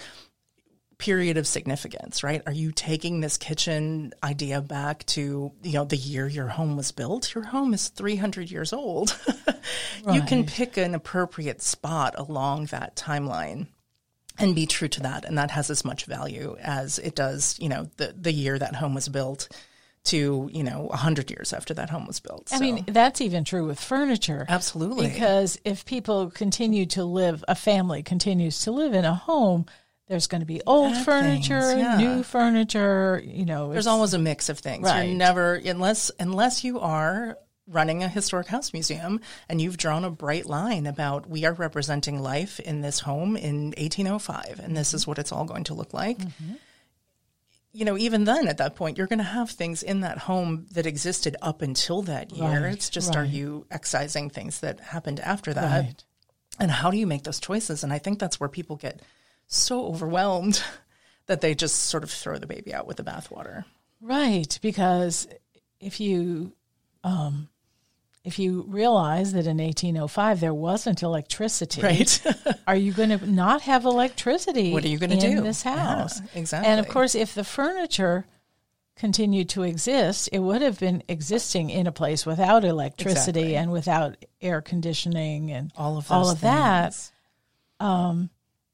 period 1.00 1.38
of 1.38 1.48
significance, 1.48 2.24
right? 2.24 2.44
Are 2.46 2.52
you 2.52 2.72
taking 2.72 3.22
this 3.22 3.38
kitchen 3.38 4.14
idea 4.22 4.62
back 4.62 5.06
to, 5.08 5.52
you 5.64 5.74
know, 5.74 5.86
the 5.86 5.96
year 5.98 6.28
your 6.28 6.50
home 6.50 6.78
was 6.78 6.92
built? 6.92 7.34
Your 7.34 7.46
home 7.46 7.74
is 7.74 7.88
300 7.88 8.52
years 8.52 8.72
old. 8.74 9.18
You 10.12 10.22
can 10.22 10.46
pick 10.46 10.78
an 10.78 10.96
appropriate 10.96 11.62
spot 11.62 12.16
along 12.18 12.68
that 12.68 12.96
timeline 12.96 13.68
and 14.40 14.56
be 14.56 14.66
true 14.66 14.88
to 14.88 15.02
that. 15.02 15.26
And 15.26 15.38
that 15.38 15.52
has 15.52 15.70
as 15.70 15.84
much 15.84 16.06
value 16.06 16.56
as 16.62 16.98
it 17.00 17.16
does, 17.16 17.58
you 17.60 17.68
know, 17.70 17.90
the, 17.98 18.16
the 18.18 18.32
year 18.32 18.58
that 18.58 18.76
home 18.76 18.94
was 18.96 19.10
built 19.10 19.50
to, 20.06 20.50
you 20.52 20.64
know, 20.64 20.84
100 20.84 21.30
years 21.30 21.52
after 21.54 21.74
that 21.76 21.90
home 21.90 22.08
was 22.08 22.20
built. 22.22 22.50
I 22.52 22.58
So- 22.58 22.62
mean, 22.62 22.86
that's 22.88 23.20
even 23.22 23.44
true 23.44 23.68
with 23.68 23.80
furniture. 23.80 24.46
Absolutely. 24.48 25.10
Because 25.10 25.60
if 25.66 25.86
people 25.86 26.32
continue 26.32 26.86
to 26.88 27.04
live, 27.04 27.44
a 27.48 27.56
family 27.56 28.02
continues 28.02 28.62
to 28.62 28.72
live 28.72 28.94
in 28.94 29.06
a 29.06 29.14
home, 29.14 29.66
there's 30.10 30.26
going 30.26 30.42
to 30.42 30.48
be 30.48 30.62
old 30.66 30.94
Add 30.94 31.06
furniture, 31.06 31.62
things, 31.62 31.82
yeah. 31.82 31.98
new 31.98 32.24
furniture. 32.24 33.22
You 33.24 33.46
know, 33.46 33.72
There's 33.72 33.88
always 33.88 34.14
a 34.16 34.20
mix 34.20 34.50
of 34.50 34.60
things. 34.60 34.86
Right. 34.86 35.04
You're 35.04 35.16
never 35.16 35.54
unless 35.54 36.12
unless 36.20 36.64
you 36.64 36.80
are 36.80 37.38
running 37.68 38.02
a 38.02 38.10
historic 38.10 38.48
house 38.48 38.74
museum 38.74 39.22
and 39.48 39.62
you've 39.62 39.78
drawn 39.78 40.04
a 40.04 40.10
bright 40.10 40.48
line 40.48 40.88
about 40.88 41.30
we 41.30 41.46
are 41.46 41.54
representing 41.54 42.20
life 42.20 42.60
in 42.60 42.82
this 42.82 43.00
home 43.00 43.38
in 43.38 43.68
1805 43.78 44.60
and 44.64 44.76
this 44.76 44.96
is 44.96 45.06
what 45.06 45.20
it's 45.20 45.32
all 45.32 45.46
going 45.46 45.64
to 45.66 45.76
look 45.76 45.94
like. 45.94 46.18
Mm-hmm. 46.18 46.54
You 47.72 47.86
know, 47.86 47.96
even 47.96 48.24
then 48.24 48.48
at 48.48 48.58
that 48.58 48.76
point, 48.76 48.98
you're 48.98 49.06
going 49.06 49.20
to 49.20 49.24
have 49.24 49.52
things 49.52 49.84
in 49.84 50.00
that 50.00 50.18
home 50.18 50.66
that 50.72 50.88
existed 50.88 51.38
up 51.40 51.62
until 51.62 52.02
that 52.02 52.32
year. 52.32 52.64
Right, 52.64 52.74
it's 52.74 52.90
just 52.90 53.16
are 53.16 53.24
you 53.24 53.68
excising 53.70 54.32
things 54.32 54.62
that 54.62 54.80
happened 54.80 55.20
after 55.20 55.54
that? 55.54 55.84
right. 55.84 56.04
And 56.60 56.72
how 56.72 56.90
do 56.90 56.98
you 56.98 57.06
make 57.06 57.24
those 57.24 57.40
choices? 57.40 57.84
And 57.84 57.94
I 57.94 58.00
think 58.00 58.18
that's 58.18 58.40
where 58.40 58.50
people 58.50 58.76
get 58.76 59.02
so 59.50 59.86
overwhelmed 59.88 60.64
that 61.26 61.42
they 61.42 61.54
just 61.54 61.76
sort 61.76 62.04
of 62.04 62.10
throw 62.12 62.38
the 62.38 62.48
baby 62.48 62.74
out 62.74 62.88
with 62.88 62.96
the 62.98 63.04
bathwater. 63.04 63.66
Right, 64.02 64.58
because 64.62 65.28
if 65.82 66.00
you 66.00 66.54
um, 67.04 67.50
if 68.24 68.38
you 68.40 68.64
realize 68.68 69.34
that 69.34 69.48
in 69.48 69.58
1805 69.58 70.40
there 70.40 70.54
wasn't 70.54 71.02
electricity, 71.04 71.82
Right. 71.82 72.22
are 72.68 72.76
you 72.76 72.92
going 72.94 73.10
to 73.18 73.30
not 73.30 73.62
have 73.64 73.86
electricity? 73.86 74.72
What 74.72 74.84
are 74.86 74.88
you 74.90 74.98
gonna 75.00 75.20
do 75.20 75.28
in 75.30 75.44
this 75.44 75.66
Yeah, 75.66 75.78
house? 75.78 76.22
exactly. 76.36 76.70
And 76.72 76.80
of 76.80 76.88
course, 76.88 77.16
if 77.16 77.34
the 77.34 77.44
furniture 77.44 78.26
continued 78.96 79.48
to 79.50 79.64
exist, 79.64 80.28
it 80.34 80.40
would 80.40 80.62
have 80.62 80.78
been 80.80 81.02
existing 81.08 81.70
in 81.70 81.88
a 81.88 81.92
place 81.92 82.26
without 82.26 82.66
electricity 82.66 83.40
Exactly. 83.40 83.56
and 83.56 83.72
without 83.72 84.18
air 84.42 84.62
conditioning 84.62 85.52
and 85.52 85.72
all 85.78 85.98
of 85.98 86.12
all 86.12 86.30
of 86.30 86.42
that. 86.42 86.94
things. 86.94 87.12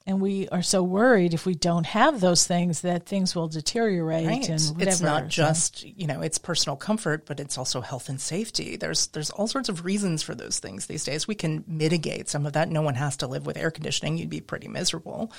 And 0.08 0.22
we 0.22 0.48
are 0.50 0.62
so 0.62 0.84
worried 0.84 1.34
if 1.34 1.48
we 1.48 1.56
don't 1.56 1.86
have 1.88 2.20
those 2.22 2.46
things 2.46 2.82
that 2.82 3.08
things 3.08 3.34
will 3.36 3.48
deteriorate 3.48 4.28
Right. 4.28 4.48
and 4.50 4.62
whatever. 4.62 4.90
It's 4.90 5.02
not 5.02 5.28
just, 5.30 5.84
you 5.84 6.06
know, 6.06 6.22
it's 6.22 6.38
personal 6.38 6.76
comfort, 6.76 7.26
but 7.26 7.40
it's 7.40 7.58
also 7.58 7.82
health 7.82 8.08
and 8.08 8.22
safety. 8.22 8.76
There's 8.76 9.08
there's 9.08 9.32
all 9.32 9.48
sorts 9.48 9.68
of 9.68 9.84
reasons 9.84 10.22
for 10.22 10.36
those 10.36 10.60
things 10.60 10.86
these 10.86 11.04
days. 11.06 11.28
We 11.28 11.34
can 11.34 11.64
mitigate 11.68 12.30
some 12.30 12.46
of 12.46 12.54
that. 12.54 12.70
No 12.70 12.84
one 12.84 12.96
has 12.96 13.18
to 13.18 13.28
live 13.28 13.48
with 13.48 13.58
air 13.58 13.72
conditioning. 13.72 14.18
You'd 14.20 14.30
be 14.30 14.42
pretty 14.42 14.68
miserable. 14.68 15.32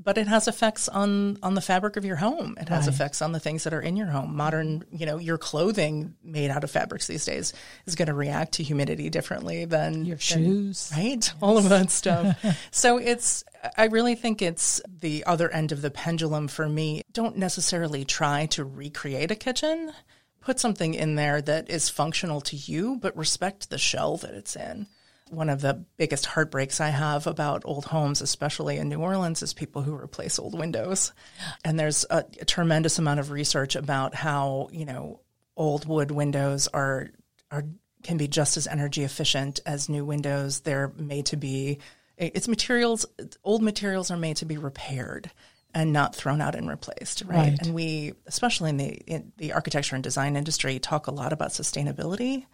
But 0.00 0.16
it 0.16 0.28
has 0.28 0.46
effects 0.46 0.88
on 0.88 1.38
on 1.42 1.54
the 1.54 1.60
fabric 1.60 1.96
of 1.96 2.04
your 2.04 2.14
home. 2.16 2.56
It 2.60 2.68
has 2.68 2.86
Right. 2.86 2.94
effects 2.94 3.20
on 3.22 3.32
the 3.32 3.40
things 3.40 3.64
that 3.64 3.72
are 3.74 3.80
in 3.80 3.96
your 3.96 4.06
home. 4.06 4.36
Modern, 4.36 4.84
you 4.92 5.06
know, 5.06 5.18
your 5.18 5.38
clothing 5.38 6.14
made 6.24 6.50
out 6.50 6.62
of 6.64 6.70
fabrics 6.70 7.06
these 7.08 7.24
days 7.24 7.52
is 7.84 7.96
going 7.96 8.06
to 8.06 8.14
react 8.14 8.52
to 8.54 8.62
humidity 8.64 9.10
differently 9.10 9.64
than 9.64 10.04
your 10.04 10.16
than- 10.16 10.20
shoes. 10.20 10.92
right? 10.96 11.32
All 11.40 11.58
of 11.58 11.68
that 11.68 11.90
stuff. 11.90 12.36
so 12.70 12.98
it's, 12.98 13.42
I 13.76 13.84
really 13.86 14.14
think 14.14 14.42
it's 14.42 14.80
the 14.88 15.24
other 15.24 15.50
end 15.50 15.72
of 15.72 15.82
the 15.82 15.90
pendulum 15.90 16.48
for 16.48 16.68
me. 16.68 17.02
Don't 17.12 17.36
necessarily 17.36 18.04
try 18.04 18.46
to 18.46 18.64
recreate 18.64 19.30
a 19.30 19.36
kitchen. 19.36 19.92
Put 20.40 20.60
something 20.60 20.94
in 20.94 21.14
there 21.14 21.42
that 21.42 21.68
is 21.68 21.88
functional 21.88 22.40
to 22.42 22.56
you, 22.56 22.96
but 23.00 23.16
respect 23.16 23.70
the 23.70 23.78
shell 23.78 24.16
that 24.18 24.34
it's 24.34 24.56
in. 24.56 24.86
One 25.30 25.50
of 25.50 25.60
the 25.60 25.84
biggest 25.96 26.24
heartbreaks 26.24 26.80
I 26.80 26.88
have 26.88 27.26
about 27.26 27.64
old 27.66 27.84
homes, 27.84 28.22
especially 28.22 28.78
in 28.78 28.88
New 28.88 29.00
Orleans, 29.00 29.42
is 29.42 29.52
people 29.52 29.82
who 29.82 29.94
replace 29.94 30.38
old 30.38 30.58
windows. 30.58 31.12
And 31.64 31.78
there's 31.78 32.06
a, 32.08 32.24
a 32.40 32.44
tremendous 32.44 32.98
amount 32.98 33.20
of 33.20 33.30
research 33.30 33.76
about 33.76 34.14
how, 34.14 34.68
you 34.72 34.86
know, 34.86 35.20
old 35.56 35.86
wood 35.86 36.10
windows 36.10 36.68
are 36.68 37.10
are 37.50 37.64
can 38.02 38.16
be 38.16 38.28
just 38.28 38.56
as 38.56 38.66
energy 38.66 39.02
efficient 39.02 39.60
as 39.66 39.88
new 39.88 40.04
windows. 40.04 40.60
They're 40.60 40.92
made 40.96 41.26
to 41.26 41.36
be 41.36 41.80
Eh, 42.18 42.30
it's 42.34 42.48
materials 42.48 43.06
old 43.44 43.62
materials 43.62 44.10
are 44.10 44.16
made 44.16 44.36
to 44.38 44.44
be 44.44 44.58
repaired 44.58 45.30
and 45.74 45.92
not 45.92 46.14
thrown 46.14 46.40
out 46.40 46.54
and 46.54 46.68
replaced, 46.68 47.22
right? 47.26 47.50
Right. 47.50 47.58
And 47.60 47.74
we 47.74 48.14
especially 48.26 48.70
in 48.70 48.76
the 48.76 48.92
in 49.06 49.32
the 49.36 49.52
architecture 49.52 49.94
and 49.94 50.02
design 50.02 50.36
industry 50.36 50.78
talk 50.78 51.06
a 51.06 51.12
lot 51.12 51.32
about 51.32 51.50
sustainability. 51.50 52.46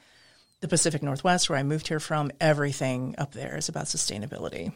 The 0.60 0.68
Pacific 0.68 1.02
Northwest 1.02 1.50
where 1.50 1.58
I 1.58 1.62
moved 1.62 1.88
here 1.88 2.00
from, 2.00 2.30
everything 2.40 3.14
up 3.18 3.32
there 3.32 3.56
is 3.56 3.68
about 3.68 3.84
sustainability. 3.86 4.72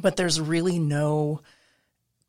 But 0.00 0.16
there's 0.16 0.40
really 0.40 0.78
no 0.78 1.40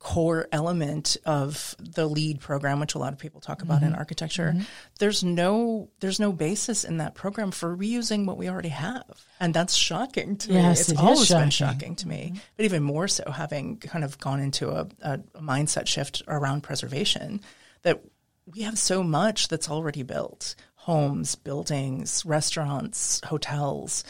core 0.05 0.47
element 0.51 1.17
of 1.25 1.75
the 1.79 2.07
LEED 2.07 2.39
program 2.39 2.79
which 2.79 2.93
a 2.93 3.00
lot 3.00 3.12
of 3.12 3.17
people 3.17 3.41
talk 3.41 3.63
about 3.63 3.77
Mm-hmm. 3.81 3.88
in 3.88 3.95
architecture 3.95 4.53
there's 5.00 5.24
no 5.24 5.89
there's 6.00 6.19
no 6.19 6.31
basis 6.31 6.83
in 6.83 6.97
that 6.97 7.15
program 7.15 7.50
for 7.50 7.75
reusing 7.75 8.27
what 8.27 8.38
we 8.38 8.47
already 8.47 8.69
have. 8.69 9.03
And 9.39 9.51
that's 9.51 9.74
shocking 9.74 10.38
to 10.38 10.50
me. 10.51 10.55
Yes, 10.57 10.81
it's 10.81 10.91
it 10.91 11.00
always 11.00 11.27
been 11.29 11.50
shocking. 11.50 11.79
shocking 11.79 11.95
to 11.95 12.07
me 12.07 12.33
but 12.55 12.65
even 12.65 12.83
more 12.83 13.07
so 13.07 13.31
having 13.31 13.77
kind 13.77 14.03
of 14.03 14.19
gone 14.19 14.39
into 14.39 14.69
a, 14.69 14.88
a 15.01 15.17
mindset 15.41 15.88
shift 15.88 16.21
around 16.27 16.62
preservation 16.62 17.41
that 17.81 18.01
we 18.45 18.62
have 18.62 18.77
so 18.77 19.01
much 19.01 19.47
that's 19.47 19.71
already 19.71 20.03
built. 20.03 20.53
Homes 20.75 21.33
buildings 21.35 22.24
restaurants 22.27 23.21
hotels. 23.25 24.03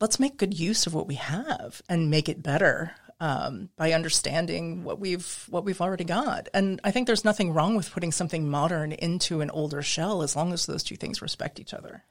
Let's 0.00 0.18
make 0.18 0.38
good 0.38 0.58
use 0.58 0.86
of 0.86 0.94
what 0.94 1.06
we 1.06 1.16
have 1.16 1.82
and 1.90 2.08
make 2.08 2.30
it 2.30 2.42
better 2.42 2.94
um, 3.20 3.68
by 3.76 3.92
understanding 3.92 4.82
what 4.84 4.98
we've 4.98 5.44
what 5.50 5.64
we've 5.64 5.80
already 5.80 6.04
got. 6.04 6.48
And 6.54 6.80
I 6.82 6.90
think 6.90 7.06
there's 7.06 7.24
nothing 7.24 7.52
wrong 7.52 7.76
with 7.76 7.90
putting 7.92 8.12
something 8.12 8.48
modern 8.48 8.92
into 8.92 9.40
an 9.42 9.50
older 9.50 9.82
shell 9.82 10.22
as 10.22 10.34
long 10.34 10.52
as 10.52 10.66
those 10.66 10.82
two 10.82 10.96
things 10.96 11.20
respect 11.22 11.60
each 11.60 11.74
other. 11.74 12.02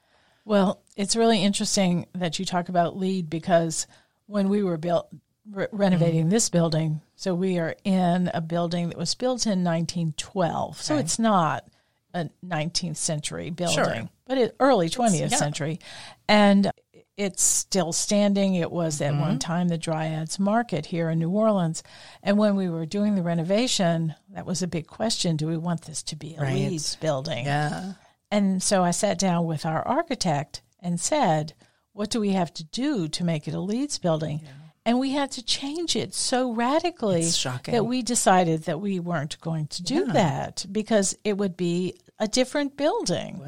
Well, 0.46 0.82
it's 0.96 1.16
really 1.16 1.44
interesting 1.44 2.06
that 2.14 2.40
you 2.40 2.46
talk 2.46 2.70
about 2.70 2.96
LEED 2.98 3.30
because 3.30 3.88
when 4.28 4.50
we 4.50 4.64
were 4.64 4.78
built 4.78 5.10
re- 5.52 5.68
renovating 5.72 6.22
Mm-hmm. 6.22 6.30
this 6.30 6.50
building, 6.50 7.02
so 7.16 7.34
we 7.36 7.58
are 7.60 7.76
in 7.84 8.30
a 8.34 8.42
building 8.42 8.90
that 8.90 8.98
was 8.98 9.14
built 9.16 9.46
in 9.46 9.64
1912. 9.64 10.82
So 10.82 10.94
Okay. 10.96 11.02
it's 11.04 11.20
not 11.20 11.66
a 12.14 12.30
19th 12.46 12.98
century 12.98 13.50
building, 13.52 13.76
Sure. 13.84 14.10
but 14.26 14.38
it, 14.38 14.56
early 14.60 14.90
20th 14.90 15.32
yeah. 15.32 15.38
century. 15.38 15.80
And 16.28 16.72
it's 17.20 17.44
still 17.44 17.92
standing. 17.92 18.56
It 18.56 18.72
was 18.72 19.02
at 19.02 19.12
Mm-hmm. 19.12 19.22
one 19.22 19.40
time 19.40 19.68
the 19.68 19.78
Dryades 19.78 20.40
Market 20.40 20.86
here 20.88 21.10
in 21.10 21.20
New 21.20 21.30
Orleans. 21.30 21.84
And 22.24 22.38
when 22.38 22.56
we 22.56 22.70
were 22.70 22.86
doing 22.86 23.16
the 23.16 23.22
renovation, 23.24 24.16
that 24.34 24.46
was 24.46 24.64
a 24.64 24.68
big 24.68 24.88
question. 24.88 25.36
Do 25.36 25.48
we 25.48 25.58
want 25.58 25.82
this 25.82 26.02
to 26.04 26.16
be 26.16 26.36
a 26.36 26.42
Right. 26.42 26.54
LEED 26.56 26.82
building? 27.02 27.46
Yeah. 27.46 27.94
And 28.32 28.64
so 28.64 28.84
I 28.84 28.92
sat 28.92 29.20
down 29.20 29.46
with 29.46 29.66
our 29.66 29.86
architect 29.88 30.62
and 30.82 31.00
said, 31.00 31.54
What 31.94 32.10
do 32.10 32.20
we 32.22 32.30
have 32.32 32.54
to 32.54 32.64
do 32.64 33.08
to 33.10 33.24
make 33.26 33.48
it 33.48 33.54
a 33.54 33.60
LEED 33.60 34.00
building? 34.02 34.42
And 34.86 34.98
we 34.98 35.12
had 35.12 35.30
to 35.32 35.44
change 35.44 35.96
it 35.98 36.14
so 36.14 36.52
radically 36.54 37.30
that 37.66 37.86
we 37.86 38.02
decided 38.02 38.64
that 38.64 38.80
we 38.80 39.00
weren't 39.00 39.40
going 39.42 39.68
to 39.68 39.84
do 39.84 40.06
Yeah. 40.08 40.14
that 40.14 40.66
because 40.72 41.18
it 41.26 41.38
would 41.38 41.58
be 41.58 42.00
a 42.18 42.28
different 42.30 42.78
building. 42.78 43.42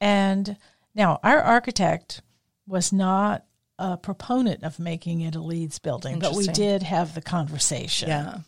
And 0.00 0.56
now 0.94 1.18
our 1.24 1.40
architect 1.40 2.22
was 2.68 2.92
not 2.92 3.44
a 3.78 3.96
proponent 3.96 4.64
of 4.64 4.78
making 4.78 5.20
it 5.20 5.34
a 5.34 5.40
LEED 5.40 5.80
building, 5.82 6.18
but 6.18 6.34
we 6.34 6.46
did 6.48 6.82
have 6.82 7.14
the 7.14 7.22
conversation. 7.22 8.08
Yeah. 8.08 8.38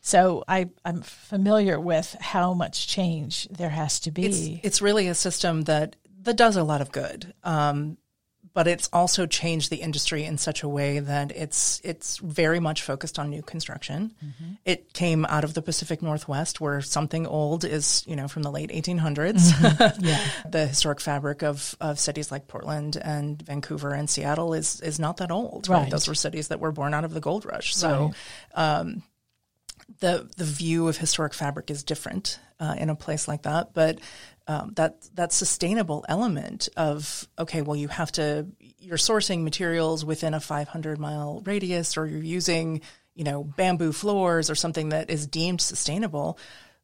So 0.00 0.44
I, 0.48 0.70
I'm 0.84 1.02
familiar 1.02 1.78
with 1.78 2.16
how 2.20 2.54
much 2.54 2.88
change 2.88 3.46
there 3.48 3.70
has 3.70 4.00
to 4.00 4.10
be. 4.10 4.24
It's, 4.24 4.64
it's 4.64 4.82
really 4.82 5.08
a 5.08 5.14
system 5.14 5.62
that, 5.62 5.96
that 6.22 6.36
does 6.36 6.56
a 6.56 6.62
lot 6.62 6.80
of 6.80 6.90
good. 6.90 7.34
Um, 7.44 7.98
but 8.52 8.66
it's 8.66 8.88
also 8.92 9.26
changed 9.26 9.70
the 9.70 9.76
industry 9.76 10.24
in 10.24 10.38
such 10.38 10.62
a 10.62 10.68
way 10.68 10.98
that 11.00 11.32
it's 11.32 11.80
it's 11.84 12.18
very 12.18 12.60
much 12.60 12.82
focused 12.82 13.18
on 13.18 13.30
new 13.30 13.42
construction. 13.42 14.14
It 14.64 14.92
came 14.92 15.24
out 15.26 15.44
of 15.44 15.54
the 15.54 15.62
Pacific 15.62 16.02
Northwest, 16.02 16.60
where 16.60 16.80
something 16.80 17.26
old 17.26 17.64
is 17.64 18.04
you 18.06 18.16
know 18.16 18.28
from 18.28 18.42
the 18.42 18.50
late 18.50 18.70
1800s. 18.70 20.00
yeah. 20.00 20.20
the 20.50 20.66
historic 20.66 21.00
fabric 21.00 21.42
of, 21.42 21.76
of 21.80 21.98
cities 21.98 22.30
like 22.30 22.48
Portland 22.48 22.96
and 22.96 23.40
Vancouver 23.42 23.92
and 23.92 24.08
Seattle 24.08 24.54
is 24.54 24.80
is 24.80 24.98
not 24.98 25.18
that 25.18 25.30
old. 25.30 25.68
Right. 25.68 25.80
Right. 25.80 25.90
Those 25.90 26.08
were 26.08 26.14
cities 26.14 26.48
that 26.48 26.60
were 26.60 26.72
born 26.72 26.94
out 26.94 27.04
of 27.04 27.14
the 27.14 27.20
gold 27.20 27.44
rush. 27.44 27.74
So 27.74 28.12
um, 28.54 29.02
the 30.00 30.28
the 30.36 30.44
view 30.44 30.88
of 30.88 30.96
historic 30.96 31.34
fabric 31.34 31.70
is 31.70 31.82
different 31.82 32.38
uh, 32.58 32.74
in 32.78 32.90
a 32.90 32.94
place 32.94 33.26
like 33.26 33.42
that, 33.42 33.74
but 33.74 33.98
um, 34.50 34.72
that 34.74 35.08
that 35.14 35.32
sustainable 35.32 36.04
element 36.08 36.68
of 36.76 37.28
okay, 37.38 37.62
well, 37.62 37.76
you 37.76 37.86
have 37.86 38.10
to 38.12 38.48
you're 38.80 38.96
sourcing 38.96 39.44
materials 39.44 40.04
within 40.04 40.34
a 40.34 40.40
500 40.40 40.98
mile 40.98 41.40
radius, 41.46 41.96
or 41.96 42.04
you're 42.04 42.20
using 42.20 42.80
you 43.14 43.22
know 43.22 43.44
bamboo 43.44 43.92
floors 43.92 44.50
or 44.50 44.56
something 44.56 44.88
that 44.88 45.08
is 45.08 45.28
deemed 45.28 45.60
sustainable. 45.60 46.36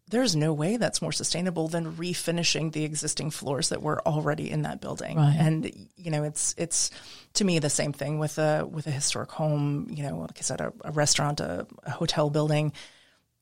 There's 0.08 0.36
no 0.36 0.52
way 0.52 0.76
that's 0.76 1.02
more 1.02 1.10
sustainable 1.10 1.66
than 1.66 1.96
refinishing 1.96 2.70
the 2.70 2.84
existing 2.84 3.32
floors 3.32 3.70
that 3.70 3.82
were 3.82 4.00
already 4.06 4.48
in 4.48 4.62
that 4.62 4.80
building. 4.80 5.16
Right. 5.16 5.34
And 5.36 5.88
you 5.96 6.12
know, 6.12 6.22
it's 6.22 6.54
it's 6.56 6.92
to 7.32 7.44
me 7.44 7.58
the 7.58 7.68
same 7.68 7.92
thing 7.92 8.20
with 8.20 8.38
a 8.38 8.64
with 8.64 8.86
a 8.86 8.92
historic 8.92 9.32
home. 9.32 9.88
You 9.90 10.04
know, 10.04 10.18
like 10.18 10.38
I 10.38 10.42
said, 10.42 10.60
a, 10.60 10.72
a 10.84 10.92
restaurant, 10.92 11.40
a, 11.40 11.66
a 11.82 11.90
hotel 11.90 12.30
building. 12.30 12.72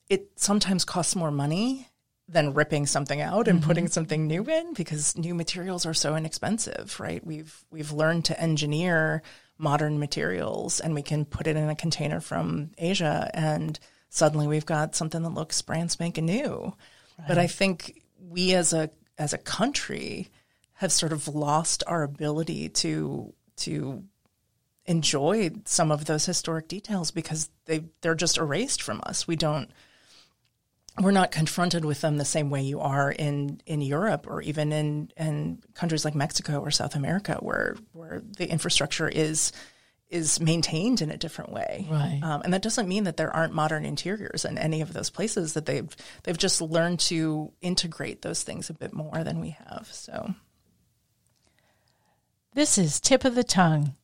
It 0.08 0.30
sometimes 0.36 0.86
costs 0.86 1.14
more 1.14 1.30
money 1.30 1.88
than 2.28 2.54
ripping 2.54 2.86
something 2.86 3.20
out 3.20 3.48
and 3.48 3.62
putting 3.62 3.84
mm-hmm. 3.84 3.92
something 3.92 4.26
new 4.26 4.44
in 4.44 4.72
because 4.72 5.16
new 5.16 5.34
materials 5.34 5.84
are 5.84 5.94
so 5.94 6.16
inexpensive, 6.16 6.98
right? 6.98 7.24
We've 7.24 7.64
we've 7.70 7.92
learned 7.92 8.24
to 8.26 8.40
engineer 8.40 9.22
modern 9.58 9.98
materials 9.98 10.80
and 10.80 10.94
we 10.94 11.02
can 11.02 11.24
put 11.24 11.46
it 11.46 11.56
in 11.56 11.68
a 11.68 11.76
container 11.76 12.20
from 12.20 12.70
Asia 12.78 13.30
and 13.34 13.78
suddenly 14.08 14.46
we've 14.46 14.66
got 14.66 14.94
something 14.94 15.22
that 15.22 15.34
looks 15.34 15.60
brand 15.62 15.90
spanking 15.90 16.26
new. 16.26 16.74
But 17.28 17.38
I 17.38 17.46
think 17.46 18.02
we 18.18 18.54
as 18.54 18.72
a 18.72 18.90
as 19.18 19.32
a 19.32 19.38
country 19.38 20.30
have 20.74 20.92
sort 20.92 21.12
of 21.12 21.28
lost 21.28 21.84
our 21.86 22.02
ability 22.02 22.68
to 22.70 23.32
to 23.56 24.02
enjoy 24.86 25.50
some 25.64 25.90
of 25.90 26.04
those 26.04 26.26
historic 26.26 26.68
details 26.68 27.10
because 27.10 27.50
they 27.66 27.84
they're 28.00 28.14
just 28.14 28.38
erased 28.38 28.82
from 28.82 29.00
us. 29.06 29.28
We 29.28 29.36
don't 29.36 29.70
we're 31.00 31.10
not 31.10 31.30
confronted 31.30 31.84
with 31.84 32.00
them 32.00 32.18
the 32.18 32.24
same 32.24 32.50
way 32.50 32.62
you 32.62 32.80
are 32.80 33.10
in, 33.10 33.60
in 33.66 33.80
Europe 33.80 34.26
or 34.28 34.42
even 34.42 34.72
in, 34.72 35.10
in 35.16 35.60
countries 35.74 36.04
like 36.04 36.14
Mexico 36.14 36.60
or 36.60 36.70
South 36.70 36.94
America, 36.94 37.36
where 37.40 37.76
where 37.92 38.22
the 38.36 38.48
infrastructure 38.48 39.08
is 39.08 39.52
is 40.08 40.38
maintained 40.38 41.02
in 41.02 41.10
a 41.10 41.16
different 41.16 41.50
way. 41.50 41.86
Right. 41.90 42.20
Um, 42.22 42.42
and 42.42 42.54
that 42.54 42.62
doesn't 42.62 42.88
mean 42.88 43.04
that 43.04 43.16
there 43.16 43.34
aren't 43.34 43.52
modern 43.52 43.84
interiors 43.84 44.44
in 44.44 44.56
any 44.58 44.80
of 44.80 44.92
those 44.92 45.10
places. 45.10 45.54
That 45.54 45.66
they've 45.66 45.88
they've 46.22 46.38
just 46.38 46.60
learned 46.60 47.00
to 47.00 47.52
integrate 47.60 48.22
those 48.22 48.44
things 48.44 48.70
a 48.70 48.74
bit 48.74 48.92
more 48.92 49.24
than 49.24 49.40
we 49.40 49.56
have. 49.66 49.88
So 49.90 50.34
This 52.54 52.78
is 52.78 53.00
Tip 53.00 53.24
of 53.24 53.34
the 53.34 53.42
Tongue 53.42 53.96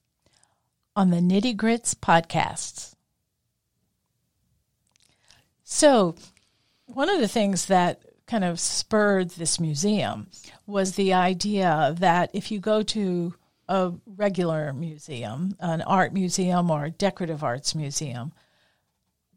on 0.96 1.10
the 1.10 1.18
Nitty 1.18 1.56
Grits 1.56 1.94
podcasts. 1.94 2.94
So, 5.62 6.16
one 6.94 7.08
of 7.08 7.20
the 7.20 7.28
things 7.28 7.66
that 7.66 8.02
kind 8.26 8.44
of 8.44 8.60
spurred 8.60 9.30
this 9.30 9.58
museum 9.58 10.28
was 10.66 10.94
the 10.94 11.12
idea 11.12 11.94
that 11.98 12.30
if 12.32 12.50
you 12.50 12.60
go 12.60 12.82
to 12.82 13.34
a 13.68 13.92
regular 14.06 14.72
museum, 14.72 15.56
an 15.60 15.82
art 15.82 16.12
museum 16.12 16.70
or 16.70 16.84
a 16.84 16.90
decorative 16.90 17.42
arts 17.42 17.74
museum, 17.74 18.32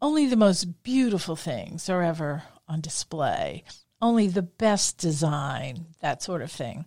only 0.02 0.26
the 0.26 0.36
most 0.36 0.82
beautiful 0.82 1.36
things 1.36 1.88
are 1.88 2.02
ever 2.02 2.42
on 2.68 2.80
display, 2.80 3.64
only 4.02 4.26
the 4.28 4.42
best 4.42 4.98
design, 4.98 5.86
that 6.00 6.22
sort 6.22 6.42
of 6.42 6.50
thing. 6.52 6.84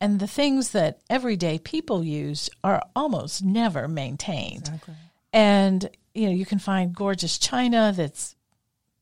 And 0.00 0.20
the 0.20 0.26
things 0.26 0.70
that 0.70 1.00
everyday 1.10 1.58
people 1.58 2.04
use 2.04 2.50
are 2.62 2.82
almost 2.94 3.42
never 3.42 3.88
maintained. 3.88 4.68
And 5.32 5.88
you 6.14 6.26
know, 6.26 6.32
you 6.32 6.46
can 6.46 6.58
find 6.58 6.94
gorgeous 6.94 7.38
china 7.38 7.92
that's 7.94 8.36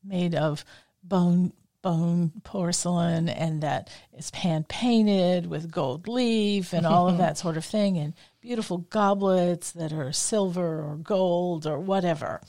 made 0.03 0.35
of 0.35 0.63
bone 1.07 1.53
bone 1.83 2.31
porcelain 2.43 3.29
and 3.29 3.61
that 3.61 3.89
is 4.17 4.29
hand 4.31 4.67
painted 4.67 5.45
with 5.45 5.71
gold 5.71 6.07
leaf 6.07 6.73
and 6.73 6.85
all 6.85 7.07
of 7.07 7.17
that 7.19 7.37
sort 7.37 7.55
of 7.55 7.63
thing 7.63 7.97
and 7.97 8.13
beautiful 8.41 8.79
goblets 8.79 9.71
that 9.71 9.93
are 9.93 10.11
silver 10.11 10.81
or 10.81 10.95
gold 10.95 11.65
or 11.65 11.79
whatever. 11.79 12.41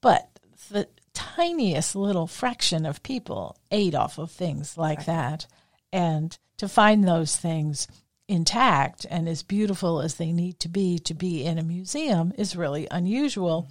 But 0.00 0.30
the 0.70 0.88
tiniest 1.12 1.96
little 1.96 2.26
fraction 2.26 2.86
of 2.86 3.02
people 3.02 3.56
ate 3.70 3.94
off 3.94 4.18
of 4.18 4.30
things 4.30 4.78
like 4.78 5.04
that. 5.06 5.46
And 5.92 6.36
to 6.58 6.68
find 6.68 7.02
those 7.02 7.36
things 7.36 7.88
intact 8.28 9.06
and 9.10 9.28
as 9.28 9.42
beautiful 9.42 10.00
as 10.00 10.14
they 10.14 10.32
need 10.32 10.60
to 10.60 10.68
be 10.68 10.98
to 10.98 11.14
be 11.14 11.44
in 11.44 11.58
a 11.58 11.62
museum 11.62 12.32
is 12.36 12.54
really 12.54 12.86
unusual. 12.90 13.68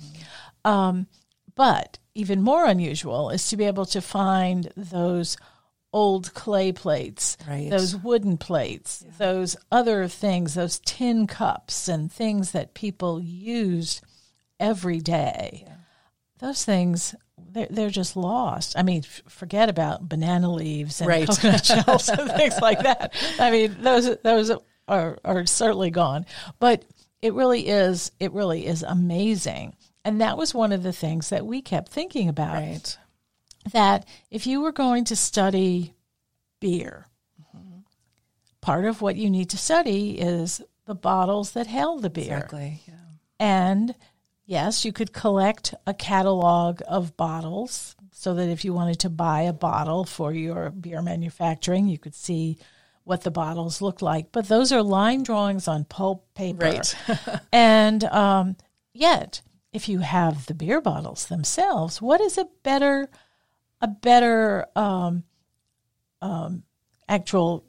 Um, 0.65 1.07
but 1.55 1.99
even 2.17 2.41
more 2.41 2.65
unusual 2.65 3.29
is 3.29 3.47
to 3.49 3.57
be 3.57 3.65
able 3.65 3.85
to 3.85 4.01
find 4.01 4.71
those 4.75 5.37
old 5.93 6.33
clay 6.33 6.71
plates, 6.71 7.37
Right. 7.47 7.69
those 7.69 7.95
wooden 7.95 8.37
plates, 8.37 9.05
those 9.17 9.55
other 9.71 10.07
things, 10.07 10.55
those 10.55 10.79
tin 10.79 11.27
cups 11.27 11.87
and 11.87 12.11
things 12.11 12.51
that 12.51 12.73
people 12.73 13.21
use 13.21 14.01
every 14.59 14.99
day. 14.99 15.65
Those 16.39 16.65
things, 16.65 17.15
they're, 17.37 17.67
they're 17.69 17.89
just 17.89 18.17
lost. 18.17 18.75
I 18.77 18.83
mean, 18.83 19.03
f- 19.05 19.21
forget 19.29 19.69
about 19.69 20.09
banana 20.09 20.51
leaves 20.51 20.99
and 20.99 21.07
Right. 21.07 21.27
coconut 21.27 21.65
shells 21.85 22.09
and 22.09 22.31
things 22.31 22.59
like 22.61 22.79
that. 22.81 23.13
I 23.39 23.49
mean, 23.51 23.77
those 23.79 24.17
those 24.23 24.51
are 24.87 25.17
are 25.23 25.45
certainly 25.45 25.89
gone. 25.89 26.25
But 26.59 26.83
it 27.21 27.33
really 27.33 27.67
is. 27.67 28.11
It 28.19 28.33
really 28.33 28.67
is 28.67 28.83
amazing. 28.83 29.75
And 30.07 30.21
that 30.21 30.37
was 30.37 30.53
one 30.53 30.71
of 30.71 30.83
the 30.83 30.93
things 30.93 31.27
that 31.29 31.45
we 31.45 31.61
kept 31.61 31.91
thinking 31.91 32.29
about 32.29 32.53
right, 32.53 32.97
that 33.73 34.07
if 34.31 34.47
you 34.47 34.61
were 34.61 34.71
going 34.71 35.03
to 35.03 35.17
study 35.17 35.95
beer, 36.61 37.07
part 38.61 38.85
of 38.85 39.01
what 39.01 39.17
you 39.17 39.29
need 39.29 39.49
to 39.49 39.57
study 39.57 40.17
is 40.17 40.61
the 40.85 40.95
bottles 40.95 41.51
that 41.51 41.67
held 41.67 42.03
the 42.03 42.09
beer. 42.09 42.37
exactly. 42.37 42.81
Yeah. 42.87 42.93
And 43.37 43.95
yes, 44.45 44.85
you 44.85 44.93
could 44.93 45.11
collect 45.11 45.75
a 45.85 45.93
catalog 45.93 46.81
of 46.87 47.17
bottles 47.17 47.97
so 48.13 48.33
that 48.35 48.47
if 48.47 48.63
you 48.63 48.71
wanted 48.71 49.01
to 49.01 49.09
buy 49.09 49.41
a 49.41 49.51
bottle 49.51 50.05
for 50.05 50.31
your 50.31 50.69
beer 50.69 51.01
manufacturing, 51.01 51.89
you 51.89 51.97
could 51.97 52.15
see 52.15 52.59
what 53.03 53.23
the 53.23 53.31
bottles 53.31 53.81
look 53.81 54.01
like. 54.01 54.31
But 54.31 54.47
those 54.47 54.71
are 54.71 54.81
line 54.81 55.23
drawings 55.23 55.67
on 55.67 55.83
pulp 55.83 56.33
paper. 56.33 56.65
Right. 56.65 56.95
and 57.51 58.05
um, 58.05 58.55
yet, 58.93 59.41
if 59.73 59.89
you 59.89 59.99
have 59.99 60.45
the 60.45 60.53
beer 60.53 60.81
bottles 60.81 61.27
themselves, 61.27 62.01
what 62.01 62.21
is 62.21 62.37
a 62.37 62.47
better, 62.63 63.09
a 63.81 63.87
better 63.87 64.65
um, 64.75 65.23
um, 66.21 66.63
actual 67.07 67.63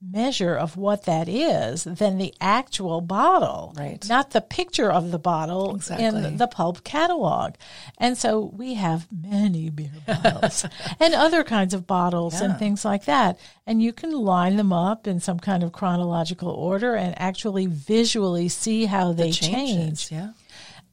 measure 0.00 0.54
of 0.54 0.76
what 0.76 1.04
that 1.04 1.28
is 1.28 1.84
than 1.84 2.16
the 2.16 2.32
actual 2.40 3.00
bottle, 3.00 3.74
Right. 3.76 4.06
Not 4.08 4.30
the 4.30 4.40
picture 4.40 4.90
of 4.90 5.10
the 5.10 5.18
bottle 5.18 5.74
Exactly. 5.74 6.06
in 6.06 6.36
the 6.38 6.46
pulp 6.46 6.84
catalog. 6.84 7.54
And 7.98 8.16
so 8.16 8.40
we 8.56 8.74
have 8.74 9.08
many 9.12 9.70
beer 9.70 9.90
bottles 10.06 10.64
and 11.00 11.12
other 11.14 11.44
kinds 11.44 11.74
of 11.74 11.86
bottles 11.86 12.40
and 12.40 12.58
things 12.58 12.84
like 12.84 13.04
that. 13.06 13.38
And 13.66 13.82
you 13.82 13.92
can 13.92 14.12
line 14.12 14.56
them 14.56 14.72
up 14.72 15.06
in 15.06 15.20
some 15.20 15.38
kind 15.40 15.62
of 15.62 15.72
chronological 15.72 16.50
order 16.50 16.94
and 16.94 17.14
actually 17.18 17.66
visually 17.66 18.48
see 18.48 18.86
how 18.86 19.12
they 19.12 19.32
Changes. 19.32 20.08
change. 20.08 20.12
Yeah. 20.12 20.30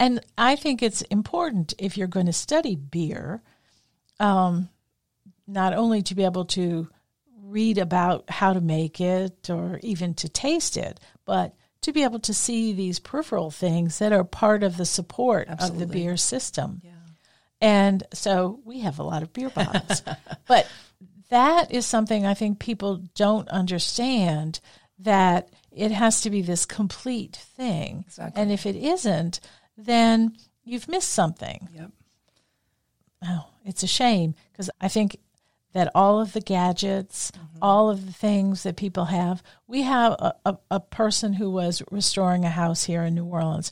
And 0.02 0.20
I 0.36 0.56
think 0.56 0.82
it's 0.82 1.04
important 1.04 1.76
if 1.78 1.96
you're 1.96 2.08
going 2.08 2.26
to 2.26 2.34
study 2.34 2.76
beer, 2.76 3.44
um, 4.20 4.68
not 5.46 5.74
only 5.74 6.02
to 6.02 6.16
be 6.16 6.26
able 6.26 6.46
to 6.46 6.90
read 7.44 7.78
about 7.78 8.28
how 8.28 8.54
to 8.54 8.62
make 8.62 9.00
it 9.00 9.48
or 9.52 9.80
even 9.84 10.16
to 10.16 10.28
taste 10.28 10.76
it, 10.76 11.00
but 11.24 11.54
to 11.82 11.94
be 11.94 12.02
able 12.02 12.18
to 12.22 12.34
see 12.34 12.74
these 12.74 12.98
peripheral 12.98 13.52
things 13.52 14.00
that 14.00 14.12
are 14.12 14.24
part 14.24 14.64
of 14.64 14.76
the 14.76 14.88
support 14.88 15.48
of 15.50 15.78
the 15.78 15.86
beer 15.86 16.18
system. 16.18 16.82
Yeah. 16.84 16.92
And 17.62 18.04
so 18.12 18.60
we 18.66 18.80
have 18.80 18.98
a 18.98 19.04
lot 19.04 19.22
of 19.22 19.34
beer 19.34 19.52
bottles. 19.52 20.02
but 20.48 20.68
that 21.30 21.72
is 21.72 21.86
something 21.86 22.26
I 22.26 22.34
think 22.34 22.58
people 22.58 23.04
don't 23.14 23.50
understand 23.50 24.62
that 24.98 25.50
it 25.72 25.92
has 25.92 26.22
to 26.22 26.32
be 26.32 26.42
this 26.42 26.66
complete 26.66 27.36
thing. 27.36 28.06
Exactly. 28.08 28.42
And 28.42 28.52
if 28.52 28.66
it 28.66 28.76
isn't, 28.76 29.40
then 29.78 30.36
you've 30.64 30.88
missed 30.88 31.10
something. 31.10 31.70
Yep. 31.74 31.92
Oh, 33.28 33.46
it's 33.66 33.84
a 33.84 33.88
shame 33.88 34.36
because 34.52 34.70
I 34.80 34.88
think 34.88 35.18
that 35.74 35.92
all 35.96 36.20
of 36.20 36.34
the 36.34 36.42
gadgets, 36.42 37.32
mm-hmm. 37.32 37.58
all 37.62 37.90
of 37.90 38.06
the 38.06 38.14
things 38.14 38.64
that 38.64 38.76
people 38.76 39.06
have, 39.06 39.42
we 39.68 39.84
have 39.84 40.14
a, 40.14 40.34
a, 40.46 40.58
a 40.72 40.80
person 40.80 41.34
who 41.34 41.50
was 41.50 41.82
restoring 41.92 42.44
a 42.44 42.50
house 42.50 42.86
here 42.86 43.04
in 43.04 43.16
New 43.16 43.26
Orleans, 43.26 43.72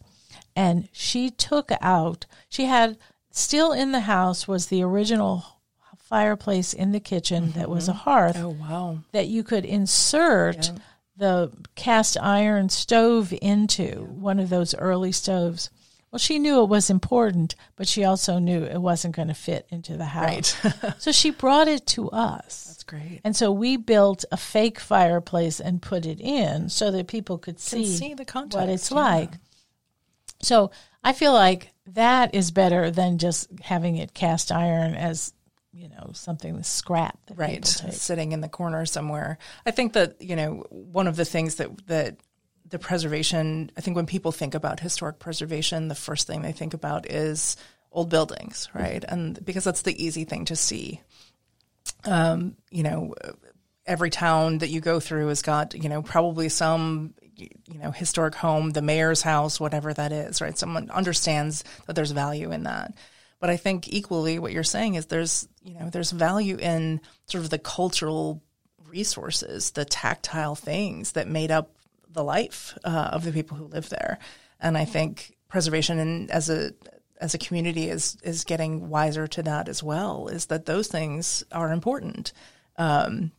and 0.55 0.87
she 0.91 1.29
took 1.29 1.71
out, 1.81 2.25
she 2.47 2.65
had 2.65 2.97
still 3.31 3.71
in 3.71 3.91
the 3.91 4.01
house 4.01 4.47
was 4.47 4.67
the 4.67 4.83
original 4.83 5.43
fireplace 5.97 6.73
in 6.73 6.91
the 6.91 6.99
kitchen 6.99 7.51
that 7.51 7.69
was 7.69 7.87
a 7.87 7.91
mm-hmm. 7.91 7.99
hearth 7.99 8.37
Oh 8.37 8.49
wow. 8.49 8.99
that 9.11 9.27
you 9.27 9.43
could 9.43 9.63
insert 9.63 10.71
the 11.15 11.51
cast 11.75 12.17
iron 12.19 12.69
stove 12.69 13.31
into 13.41 14.05
one 14.05 14.39
of 14.39 14.49
those 14.49 14.73
early 14.73 15.11
stoves. 15.11 15.69
Well, 16.11 16.19
she 16.19 16.39
knew 16.39 16.63
it 16.63 16.69
was 16.69 16.89
important, 16.89 17.55
but 17.75 17.87
she 17.87 18.03
also 18.03 18.39
knew 18.39 18.63
it 18.63 18.81
wasn't 18.81 19.15
going 19.15 19.27
to 19.27 19.35
fit 19.35 19.67
into 19.69 19.95
the 19.95 20.05
house. 20.05 20.55
Right. 20.63 20.95
so 20.97 21.11
she 21.11 21.29
brought 21.29 21.67
it 21.67 21.85
to 21.87 22.09
us. 22.09 22.65
That's 22.67 22.83
great. 22.83 23.21
And 23.23 23.35
so 23.35 23.51
we 23.51 23.77
built 23.77 24.25
a 24.31 24.37
fake 24.37 24.79
fireplace 24.79 25.59
and 25.59 25.81
put 25.81 26.07
it 26.07 26.19
in 26.19 26.69
so 26.69 26.89
that 26.91 27.07
people 27.07 27.37
could 27.37 27.59
see, 27.59 27.85
see 27.85 28.15
the 28.15 28.25
context, 28.25 28.57
what 28.57 28.69
it's 28.69 28.89
yeah. 28.89 28.97
like. 28.97 29.33
So 30.41 30.71
I 31.03 31.13
feel 31.13 31.33
like 31.33 31.73
that 31.85 32.33
is 32.33 32.49
better 32.49 32.89
than 32.89 33.19
just 33.19 33.47
having 33.61 33.97
it 33.97 34.15
cast 34.15 34.51
iron 34.51 34.95
as, 34.95 35.33
you 35.71 35.89
know, 35.89 36.09
something 36.13 36.55
that's 36.55 36.69
scrap 36.69 37.19
that 37.27 37.37
right 37.37 37.65
sitting 37.65 38.31
in 38.31 38.41
the 38.41 38.49
corner 38.49 38.85
somewhere 38.85 39.37
i 39.65 39.71
think 39.71 39.93
that 39.93 40.19
you 40.19 40.35
know 40.35 40.65
one 40.69 41.07
of 41.07 41.15
the 41.15 41.25
things 41.25 41.55
that 41.55 41.87
that 41.87 42.17
the 42.69 42.79
preservation 42.79 43.71
i 43.77 43.81
think 43.81 43.95
when 43.95 44.05
people 44.05 44.31
think 44.31 44.55
about 44.55 44.79
historic 44.79 45.19
preservation 45.19 45.87
the 45.87 45.95
first 45.95 46.27
thing 46.27 46.41
they 46.41 46.51
think 46.51 46.73
about 46.73 47.09
is 47.09 47.57
old 47.91 48.09
buildings 48.09 48.69
right? 48.73 49.03
And 49.07 49.43
because 49.43 49.63
that's 49.63 49.81
the 49.81 50.03
easy 50.03 50.23
thing 50.25 50.45
to 50.45 50.55
see. 50.55 51.01
Um, 52.05 52.55
you 52.69 52.83
know 52.83 53.15
every 53.85 54.09
town 54.09 54.59
that 54.59 54.69
you 54.69 54.79
go 54.79 54.99
through 54.99 55.27
has 55.27 55.41
got 55.41 55.73
you 55.73 55.89
know 55.89 56.01
probably 56.01 56.49
some 56.49 57.13
you 57.35 57.79
know 57.79 57.91
historic 57.91 58.35
home 58.35 58.69
the 58.71 58.81
mayor's 58.81 59.21
house 59.21 59.59
whatever 59.59 59.93
that 59.93 60.11
is 60.11 60.41
right? 60.41 60.57
Someone 60.57 60.89
understands 60.91 61.63
that 61.87 61.95
there's 61.95 62.11
value 62.11 62.51
in 62.51 62.63
that. 62.63 62.93
But 63.39 63.49
i 63.49 63.57
think 63.57 63.87
equally 63.87 64.37
what 64.37 64.51
you're 64.51 64.63
saying 64.63 64.95
is 64.95 65.07
there's 65.07 65.47
you 65.63 65.73
know 65.73 65.89
there's 65.89 66.11
value 66.11 66.57
in 66.57 67.01
sort 67.25 67.43
of 67.43 67.49
the 67.49 67.59
cultural 67.59 68.41
resources 68.87 69.71
the 69.71 69.85
tactile 69.85 70.55
things 70.55 71.13
that 71.13 71.27
made 71.27 71.51
up 71.51 71.71
the 72.11 72.23
life 72.23 72.77
uh, 72.83 73.09
of 73.11 73.23
the 73.23 73.31
people 73.31 73.57
who 73.57 73.65
live 73.65 73.89
there. 73.89 74.19
And 74.59 74.77
i 74.77 74.85
think 74.85 75.37
preservation 75.47 75.99
and 75.99 76.29
as 76.31 76.49
a 76.49 76.71
as 77.19 77.33
a 77.33 77.37
community 77.37 77.89
is 77.89 78.17
is 78.23 78.43
getting 78.43 78.89
wiser 78.89 79.27
to 79.27 79.43
that 79.43 79.67
as 79.67 79.83
well 79.83 80.27
is 80.27 80.47
that 80.47 80.65
those 80.65 80.87
things 80.87 81.43
are 81.51 81.71
important. 81.71 82.31
Um, 82.77 83.31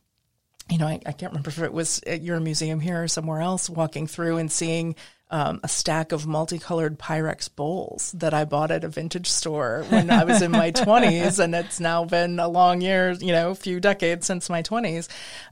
you 0.69 0.77
know, 0.77 0.87
I, 0.87 0.99
I 1.05 1.11
can't 1.11 1.31
remember 1.31 1.49
if 1.49 1.59
it 1.59 1.73
was 1.73 2.01
at 2.05 2.21
your 2.21 2.39
museum 2.39 2.79
here 2.79 3.03
or 3.03 3.07
somewhere 3.07 3.41
else, 3.41 3.69
walking 3.69 4.07
through 4.07 4.37
and 4.37 4.51
seeing 4.51 4.95
um, 5.31 5.61
a 5.63 5.67
stack 5.69 6.11
of 6.11 6.27
multicolored 6.27 6.99
Pyrex 6.99 7.49
bowls 7.53 8.11
that 8.11 8.33
I 8.33 8.43
bought 8.43 8.69
at 8.69 8.83
a 8.83 8.89
vintage 8.89 9.29
store 9.29 9.85
when 9.87 10.11
I 10.11 10.25
was 10.25 10.41
in 10.41 10.51
my 10.51 10.71
20s. 10.73 11.39
And 11.39 11.55
it's 11.55 11.79
now 11.79 12.03
been 12.03 12.37
a 12.37 12.49
long 12.49 12.81
year, 12.81 13.13
you 13.13 13.31
know, 13.31 13.51
a 13.51 13.55
few 13.55 13.79
decades 13.79 14.27
since 14.27 14.49
my 14.49 14.61
20s. 14.61 15.07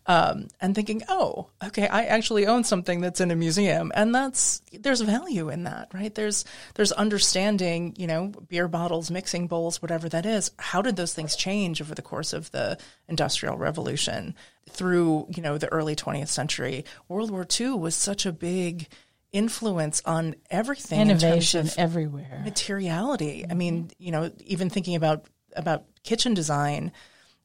Um, 0.06 0.50
and 0.60 0.76
thinking, 0.76 1.04
oh, 1.08 1.48
okay, 1.64 1.88
I 1.88 2.06
actually 2.06 2.46
own 2.46 2.66
something 2.66 3.00
that's 3.00 3.22
in 3.22 3.32
a 3.32 3.36
museum. 3.38 3.94
And 3.96 4.14
that's, 4.14 4.62
there's 4.74 5.00
value 5.00 5.50
in 5.50 5.64
that, 5.64 5.90
right? 5.94 6.14
There's, 6.14 6.44
there's 6.76 6.92
understanding, 6.92 7.96
you 7.98 8.08
know, 8.08 8.34
beer 8.50 8.68
bottles, 8.68 9.10
mixing 9.10 9.48
bowls, 9.48 9.82
whatever 9.82 10.10
that 10.10 10.26
is. 10.26 10.52
How 10.60 10.82
did 10.82 10.98
those 10.98 11.14
things 11.14 11.38
change 11.38 11.82
over 11.82 11.96
the 11.96 12.02
course 12.02 12.34
of 12.34 12.52
the 12.52 12.78
Industrial 13.08 13.56
Revolution 13.56 14.36
through, 14.70 15.28
you 15.36 15.42
know, 15.42 15.58
the 15.58 15.72
early 15.72 15.96
20th 15.96 16.28
century? 16.28 16.84
World 17.08 17.32
War 17.32 17.48
II 17.60 17.72
was 17.72 17.96
such 17.96 18.26
a 18.26 18.34
big, 18.34 18.90
influence 19.32 20.02
on 20.06 20.36
everything 20.50 21.00
Innovation 21.02 21.68
in 21.68 21.74
everywhere. 21.78 22.42
materiality. 22.44 23.46
I 23.50 23.54
mean, 23.54 23.92
you 23.98 24.12
know, 24.12 24.32
even 24.46 24.70
thinking 24.70 24.96
about 24.96 25.26
about 25.56 25.86
kitchen 26.04 26.34
design, 26.34 26.92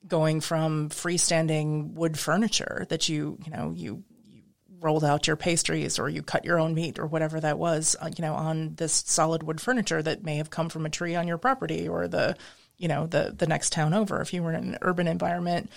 going 0.07 0.41
from 0.41 0.91
freestanding 0.91 1.95
wood 1.95 2.19
furniture 2.19 2.87
that 2.89 3.09
you 3.09 3.39
you 3.45 3.51
know 3.51 3.73
you, 3.75 4.03
you 4.27 4.43
rolled 4.81 5.05
out 5.05 5.27
your 5.27 5.37
pastries 5.37 5.99
or 5.99 6.09
you 6.09 6.23
cut 6.23 6.45
your 6.45 6.59
own 6.59 6.75
meat 6.75 6.99
or 6.99 7.07
whatever 7.07 7.41
that 7.41 7.59
was, 7.59 7.97
uh, 8.01 8.11
you 8.17 8.23
know, 8.23 8.35
on 8.35 8.75
this 8.75 9.03
solid 9.07 9.43
wood 9.43 9.61
furniture 9.61 10.03
that 10.03 10.23
may 10.25 10.37
have 10.37 10.51
come 10.51 10.69
from 10.69 10.85
a 10.87 10.91
tree 10.91 11.15
on 11.15 11.27
your 11.29 11.39
property 11.39 11.89
or 11.89 12.09
the 12.09 12.37
you 12.77 12.89
know 12.89 13.07
the 13.07 13.35
the 13.37 13.47
next 13.47 13.73
town 13.73 13.95
over 13.95 14.21
if 14.21 14.33
you 14.33 14.43
were 14.43 14.53
in 14.53 14.75
an 14.75 14.79
urban 14.83 15.07
environment 15.07 15.71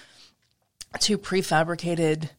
to 1.00 1.18
prefabricated 1.18 2.30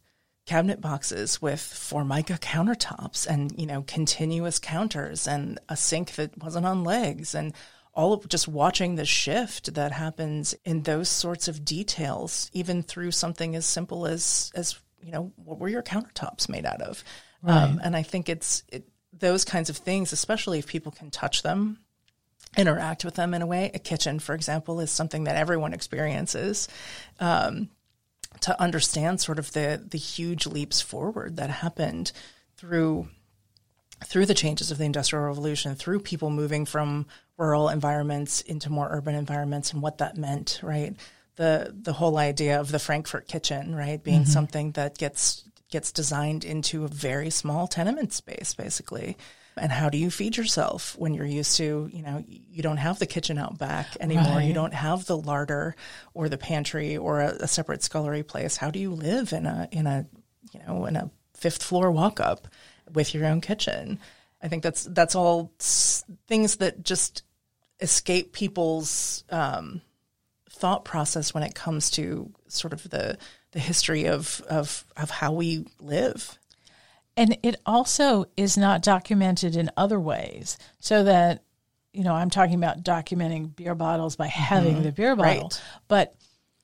cabinet 0.48 0.80
boxes 0.80 1.42
with 1.42 1.60
formica 1.60 2.38
countertops 2.40 3.26
and 3.26 3.52
you 3.58 3.66
know 3.66 3.84
continuous 3.86 4.58
counters 4.58 5.28
and 5.28 5.60
a 5.68 5.76
sink 5.76 6.12
that 6.12 6.42
wasn't 6.42 6.64
on 6.64 6.84
legs 6.84 7.34
and 7.34 7.52
all 7.92 8.14
of 8.14 8.26
just 8.28 8.48
watching 8.48 8.94
the 8.94 9.04
shift 9.04 9.74
that 9.74 9.92
happens 9.92 10.54
in 10.64 10.82
those 10.84 11.10
sorts 11.10 11.48
of 11.48 11.66
details 11.66 12.50
even 12.54 12.82
through 12.82 13.10
something 13.10 13.54
as 13.54 13.66
simple 13.66 14.06
as 14.06 14.50
as 14.54 14.78
you 15.02 15.12
know 15.12 15.30
what 15.36 15.58
were 15.58 15.68
your 15.68 15.82
countertops 15.82 16.48
made 16.48 16.64
out 16.64 16.80
of? 16.80 17.04
Um, 17.44 17.78
and 17.84 17.94
i 17.94 18.02
think 18.02 18.30
it's 18.30 18.62
it, 18.72 18.88
those 19.12 19.44
kinds 19.44 19.68
of 19.68 19.76
things 19.76 20.14
especially 20.14 20.58
if 20.58 20.66
people 20.66 20.92
can 20.92 21.10
touch 21.10 21.42
them 21.42 21.78
interact 22.56 23.04
with 23.04 23.14
them 23.14 23.34
in 23.34 23.42
a 23.42 23.46
way. 23.46 23.70
A 23.74 23.78
kitchen 23.78 24.18
for 24.18 24.34
example 24.34 24.80
is 24.80 24.90
something 24.90 25.24
that 25.24 25.36
everyone 25.36 25.74
experiences. 25.74 26.68
Um, 27.20 27.68
to 28.40 28.60
understand 28.60 29.20
sort 29.20 29.38
of 29.38 29.52
the 29.52 29.82
the 29.90 29.98
huge 29.98 30.46
leaps 30.46 30.80
forward 30.80 31.36
that 31.36 31.50
happened 31.50 32.12
through 32.56 33.08
through 34.04 34.26
the 34.26 34.34
changes 34.34 34.70
of 34.70 34.78
the 34.78 34.84
industrial 34.84 35.24
revolution 35.24 35.74
through 35.74 36.00
people 36.00 36.30
moving 36.30 36.64
from 36.64 37.06
rural 37.36 37.68
environments 37.68 38.40
into 38.42 38.70
more 38.70 38.88
urban 38.90 39.14
environments 39.14 39.72
and 39.72 39.82
what 39.82 39.98
that 39.98 40.16
meant 40.16 40.60
right 40.62 40.94
the 41.36 41.74
the 41.82 41.92
whole 41.92 42.18
idea 42.18 42.60
of 42.60 42.70
the 42.70 42.78
frankfurt 42.78 43.26
kitchen 43.26 43.74
right 43.74 44.02
being 44.02 44.22
mm-hmm. 44.22 44.30
something 44.30 44.72
that 44.72 44.98
gets 44.98 45.44
gets 45.70 45.92
designed 45.92 46.44
into 46.44 46.84
a 46.84 46.88
very 46.88 47.30
small 47.30 47.66
tenement 47.66 48.12
space 48.12 48.54
basically 48.54 49.16
and 49.60 49.72
how 49.72 49.88
do 49.88 49.98
you 49.98 50.10
feed 50.10 50.36
yourself 50.36 50.96
when 50.98 51.14
you're 51.14 51.26
used 51.26 51.56
to 51.56 51.88
you 51.92 52.02
know 52.02 52.24
you 52.26 52.62
don't 52.62 52.76
have 52.78 52.98
the 52.98 53.06
kitchen 53.06 53.38
out 53.38 53.58
back 53.58 53.96
anymore. 54.00 54.36
Right. 54.36 54.46
you 54.46 54.54
don't 54.54 54.74
have 54.74 55.06
the 55.06 55.16
larder 55.16 55.76
or 56.14 56.28
the 56.28 56.38
pantry 56.38 56.96
or 56.96 57.20
a, 57.20 57.28
a, 57.40 57.48
separate 57.48 57.82
scullery 57.82 58.22
place. 58.22 58.56
How 58.56 58.70
do 58.70 58.78
you 58.78 58.92
live 58.92 59.32
in 59.32 59.46
a 59.46 59.68
in 59.70 59.86
a 59.86 60.06
you 60.52 60.60
know 60.66 60.86
in 60.86 60.96
a 60.96 61.10
fifth 61.34 61.62
floor 61.62 61.90
walk 61.90 62.20
up 62.20 62.48
with 62.92 63.14
your 63.14 63.26
own 63.26 63.40
kitchen? 63.40 63.98
I 64.42 64.48
think 64.48 64.62
that's 64.62 64.84
that's 64.84 65.14
all 65.14 65.52
things 66.26 66.56
that 66.56 66.82
just 66.82 67.22
escape 67.80 68.32
people's 68.32 69.24
um, 69.30 69.82
thought 70.50 70.84
process 70.84 71.32
when 71.32 71.42
it 71.42 71.54
comes 71.54 71.90
to 71.92 72.32
sort 72.48 72.72
of 72.72 72.88
the 72.90 73.18
the 73.52 73.60
history 73.60 74.06
of 74.06 74.40
of 74.48 74.84
of 74.96 75.10
how 75.10 75.32
we 75.32 75.66
live 75.80 76.38
and 77.18 77.36
it 77.42 77.56
also 77.66 78.26
is 78.36 78.56
not 78.56 78.82
documented 78.82 79.56
in 79.56 79.70
other 79.76 79.98
ways 79.98 80.56
so 80.78 81.04
that 81.04 81.42
you 81.92 82.04
know 82.04 82.14
i'm 82.14 82.30
talking 82.30 82.54
about 82.54 82.82
documenting 82.82 83.54
beer 83.54 83.74
bottles 83.74 84.16
by 84.16 84.26
having 84.26 84.74
mm-hmm. 84.74 84.84
the 84.84 84.92
beer 84.92 85.16
bottle 85.16 85.42
right. 85.42 85.62
but 85.88 86.14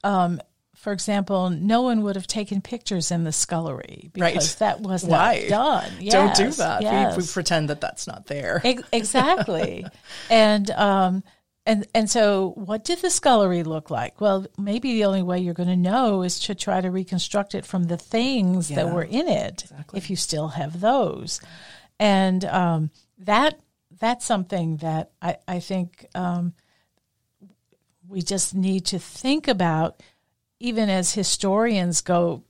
um, 0.05 0.41
for 0.77 0.93
example 0.93 1.51
no 1.51 1.83
one 1.83 2.03
would 2.03 2.15
have 2.15 2.27
taken 2.27 2.61
pictures 2.61 3.11
in 3.11 3.25
the 3.25 3.33
scullery 3.33 4.11
because 4.13 4.53
right. 4.53 4.59
that 4.61 4.81
was 4.81 5.05
Why? 5.05 5.47
not 5.49 5.49
done 5.49 5.93
yes, 6.01 6.13
don't 6.13 6.37
do 6.37 6.51
that 6.57 6.83
yes. 6.83 7.17
we, 7.17 7.23
we, 7.23 7.29
pretend 7.29 7.69
that 7.71 7.81
that's 7.81 8.07
not 8.07 8.27
there 8.27 8.63
exactly 8.93 9.87
and 10.31 10.71
um, 10.71 11.25
and 11.67 11.87
and 11.95 12.11
so 12.11 12.53
what 12.57 12.85
did 12.85 12.99
the 13.01 13.11
scullery 13.11 13.63
look 13.63 13.91
like 13.91 14.21
well 14.21 14.47
maybe 14.59 14.93
the 14.95 15.05
only 15.05 15.23
way 15.23 15.39
you're 15.39 15.55
going 15.55 15.69
to 15.69 15.77
know 15.77 16.23
is 16.23 16.39
to 16.39 16.55
try 16.55 16.81
to 16.81 16.91
reconstruct 16.91 17.55
it 17.55 17.65
from 17.65 17.85
the 17.85 17.97
things 17.97 18.71
yeah, 18.71 18.77
that 18.77 18.95
were 18.95 19.03
in 19.03 19.29
it 19.29 19.65
exactly. 19.65 19.97
if 19.97 20.11
you 20.11 20.17
still 20.17 20.49
have 20.49 20.81
those 20.81 21.41
and 21.99 22.45
um, 22.45 22.91
that 23.19 23.59
that's 23.99 24.25
something 24.25 24.77
that 24.79 25.11
i, 25.23 25.37
I 25.49 25.61
think 25.61 26.07
um, 26.15 26.55
we 28.09 28.23
just 28.23 28.55
need 28.55 28.87
to 28.87 28.99
think 28.99 29.49
about 29.49 30.03
even 30.61 30.89
as 30.89 31.13
historians 31.13 32.01
go 32.01 32.45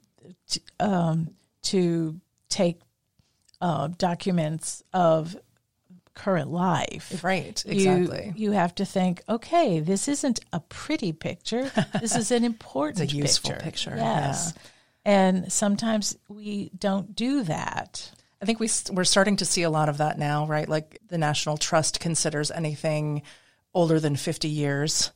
to, 0.48 0.60
um, 0.80 1.34
to 1.62 2.20
take 2.48 2.80
uh, 3.60 3.88
documents 3.98 4.82
of 4.92 5.36
current 6.14 6.50
life. 6.50 7.22
Right, 7.22 7.62
exactly. 7.66 8.32
You, 8.36 8.50
you 8.50 8.52
have 8.52 8.74
to 8.76 8.84
think, 8.84 9.22
okay, 9.28 9.80
this 9.80 10.08
isn't 10.08 10.40
a 10.52 10.60
pretty 10.60 11.12
picture. 11.12 11.70
This 12.00 12.16
is 12.16 12.30
an 12.30 12.44
important 12.52 13.00
it's 13.00 13.12
a 13.12 13.16
useful 13.16 13.50
picture. 13.50 13.64
picture. 13.64 13.94
Yes. 13.96 14.52
Yeah. 14.54 14.62
And 15.06 15.52
sometimes 15.52 16.16
we 16.28 16.70
don't 16.78 17.14
do 17.14 17.42
that. 17.44 18.10
I 18.40 18.46
think 18.46 18.60
we 18.60 18.68
we're 18.92 19.04
starting 19.04 19.36
to 19.36 19.44
see 19.44 19.62
a 19.62 19.70
lot 19.70 19.88
of 19.88 19.98
that 19.98 20.18
now, 20.18 20.46
right? 20.46 20.68
Like 20.68 21.00
the 21.08 21.18
National 21.18 21.56
Trust 21.56 22.00
considers 22.00 22.50
anything 22.50 23.22
older 23.72 23.98
than 23.98 24.16
50 24.16 24.48
years 24.48 25.10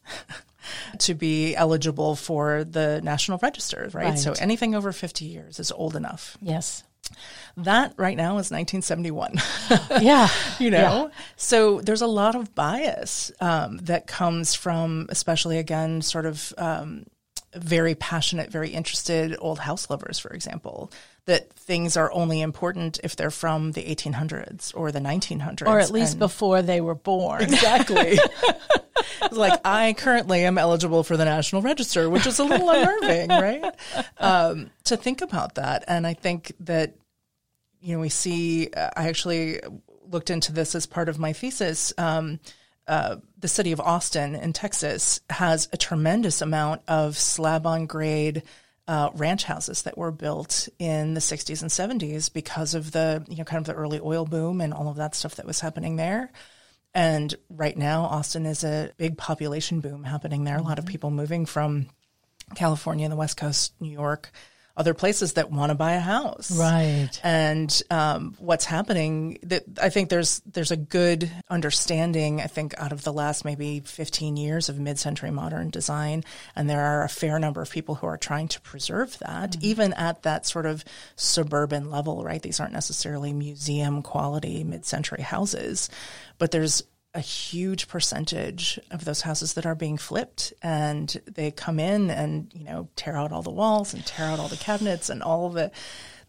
to 0.99 1.15
be 1.15 1.55
eligible 1.55 2.17
for 2.17 2.65
the 2.65 3.01
National 3.03 3.39
Register, 3.43 3.89
right? 3.93 4.11
Right. 4.11 4.19
So 4.19 4.35
anything 4.39 4.75
over 4.75 4.93
50 4.93 5.25
years 5.25 5.59
is 5.59 5.73
old 5.73 5.97
enough. 5.97 6.37
Yes. 6.41 6.85
That 7.57 7.95
right 7.97 8.17
now 8.17 8.39
is 8.39 8.51
1971. 8.51 9.35
Yeah. 10.01 10.29
you 10.59 10.71
know 10.71 11.11
so 11.37 11.81
there's 11.81 12.03
a 12.03 12.07
lot 12.07 12.35
of 12.35 12.55
bias 12.55 13.33
um, 13.41 13.79
that 13.79 14.07
comes 14.07 14.55
from 14.55 15.07
especially 15.09 15.59
again 15.59 16.03
sort 16.03 16.25
of 16.27 16.53
um, 16.59 17.05
very 17.55 17.95
passionate 17.95 18.51
very 18.51 18.71
interested 18.71 19.37
old 19.41 19.59
house 19.59 19.91
lovers 19.91 20.19
for 20.19 20.31
example 20.31 20.91
that 21.27 21.53
things 21.53 21.97
are 21.97 22.11
only 22.13 22.41
important 22.41 22.99
if 23.05 23.17
they're 23.17 23.31
from 23.31 23.73
the 23.73 23.83
1800s 23.83 24.75
or 24.77 24.91
the 24.93 25.01
1900s 25.01 25.67
Or 25.67 25.79
at 25.81 25.91
least 25.91 26.13
and- 26.13 26.19
before 26.21 26.63
they 26.63 26.81
were 26.81 26.95
born. 26.95 27.43
exactly 27.43 28.19
like 29.33 29.61
i 29.65 29.95
currently 29.95 30.45
am 30.45 30.59
eligible 30.59 31.03
for 31.03 31.17
the 31.17 31.25
national 31.25 31.63
register 31.63 32.09
which 32.09 32.27
is 32.27 32.39
a 32.39 32.45
little 32.45 32.69
unnerving 32.69 33.29
right? 33.29 33.75
Um, 34.19 34.71
to 34.85 34.97
think 34.97 35.21
about 35.21 35.57
that. 35.57 35.85
And 35.89 36.07
i 36.07 36.15
think 36.15 36.53
that 36.61 36.95
you 37.81 37.95
know 37.95 38.01
we 38.01 38.09
see 38.09 38.69
i 38.75 39.09
actually 39.09 39.61
looked 40.11 40.31
into 40.31 40.53
this 40.53 40.75
as 40.75 40.87
part 40.87 41.09
of 41.09 41.19
my 41.19 41.33
thesis. 41.33 41.93
Um, 41.99 42.41
uh, 42.87 43.17
the 43.39 43.49
city 43.49 43.73
of 43.73 43.81
austin 43.81 44.35
in 44.35 44.55
texas 44.55 45.21
has 45.29 45.69
a 45.75 45.77
tremendous 45.77 46.41
amount 46.41 46.81
of 46.89 47.19
slab 47.19 47.67
on 47.67 47.85
grade 47.85 48.43
uh, 48.89 49.11
ranch 49.15 49.45
houses 49.45 49.83
that 49.83 49.99
were 49.99 50.11
built 50.11 50.67
in 50.79 51.13
the 51.13 51.21
60s 51.21 51.61
and 51.61 52.01
70s 52.01 52.33
because 52.33 52.75
of 52.75 52.91
the 52.93 53.23
you 53.29 53.37
know 53.37 53.45
kind 53.45 53.61
of 53.61 53.67
the 53.67 53.79
early 53.79 54.01
oil 54.03 54.25
boom 54.25 54.63
and 54.63 54.73
all 54.73 54.89
of 54.89 54.97
that 54.97 55.15
stuff 55.15 55.37
that 55.37 55.47
was 55.47 55.61
happening 55.61 55.97
there 55.97 56.33
and 56.99 57.37
right 57.49 57.79
now 57.79 58.03
austin 58.03 58.45
is 58.45 58.65
a 58.65 58.91
big 58.97 59.17
population 59.17 59.79
boom 59.81 60.03
happening 60.03 60.43
there. 60.43 60.57
A 60.57 60.63
lot 60.63 60.81
of 60.81 60.85
mm-hmm. 60.85 60.91
people 60.93 61.11
moving 61.11 61.47
from 61.47 61.87
california 62.55 63.05
and 63.05 63.13
the 63.13 63.17
west 63.17 63.37
coast 63.37 63.75
new 63.79 63.91
york 63.91 64.33
other 64.79 64.95
places 64.95 65.33
that 65.35 65.51
want 65.51 65.71
to 65.71 65.75
buy 65.75 65.95
a 65.95 66.01
house. 66.01 66.57
Right. 66.57 67.11
and 67.25 67.83
um, 67.91 68.37
what's 68.39 68.65
happening 68.65 69.39
that 69.43 69.65
I 69.83 69.89
think 69.91 70.09
there's 70.09 70.41
there's 70.47 70.71
a 70.71 70.77
good 70.77 71.31
understanding 71.51 72.41
I 72.41 72.47
think 72.47 72.75
out 72.79 72.93
of 72.93 73.03
the 73.03 73.13
last 73.13 73.45
maybe 73.45 73.81
15 73.81 74.37
years 74.37 74.69
of 74.69 74.79
mid-century 74.79 75.33
modern 75.33 75.71
design 75.71 76.25
and 76.55 76.71
there 76.71 76.85
are 76.85 77.03
a 77.03 77.09
fair 77.09 77.39
number 77.41 77.61
of 77.61 77.71
people 77.71 77.97
who 77.97 78.07
are 78.07 78.17
trying 78.17 78.49
to 78.49 78.61
preserve 78.61 79.19
that 79.19 79.57
even 79.61 79.93
at 79.95 80.23
that 80.23 80.47
sort 80.47 80.65
of 80.65 80.85
suburban 81.17 81.91
level 81.91 82.23
right? 82.23 82.41
These 82.41 82.61
aren't 82.61 82.73
necessarily 82.73 83.33
museum 83.33 84.03
quality 84.03 84.63
mid-century 84.63 85.23
houses 85.23 85.91
but 86.39 86.53
there's 86.53 86.85
a 87.15 87.21
huge 87.21 87.89
percentage 87.89 88.79
of 88.91 89.05
those 89.05 89.23
houses 89.23 89.55
that 89.55 89.67
are 89.67 89.75
being 89.75 89.97
flipped 89.97 90.53
and 90.63 91.21
they 91.27 91.51
come 91.51 91.81
in 91.81 92.11
and 92.11 92.53
you 92.55 92.65
know 92.65 92.89
tear 92.97 93.17
out 93.17 93.33
all 93.33 93.43
the 93.43 93.51
walls 93.51 93.95
and 93.95 94.05
tear 94.05 94.27
out 94.27 94.39
all 94.39 94.49
the 94.49 94.57
cabinets 94.57 95.09
and 95.09 95.23
all 95.23 95.49
the 95.49 95.71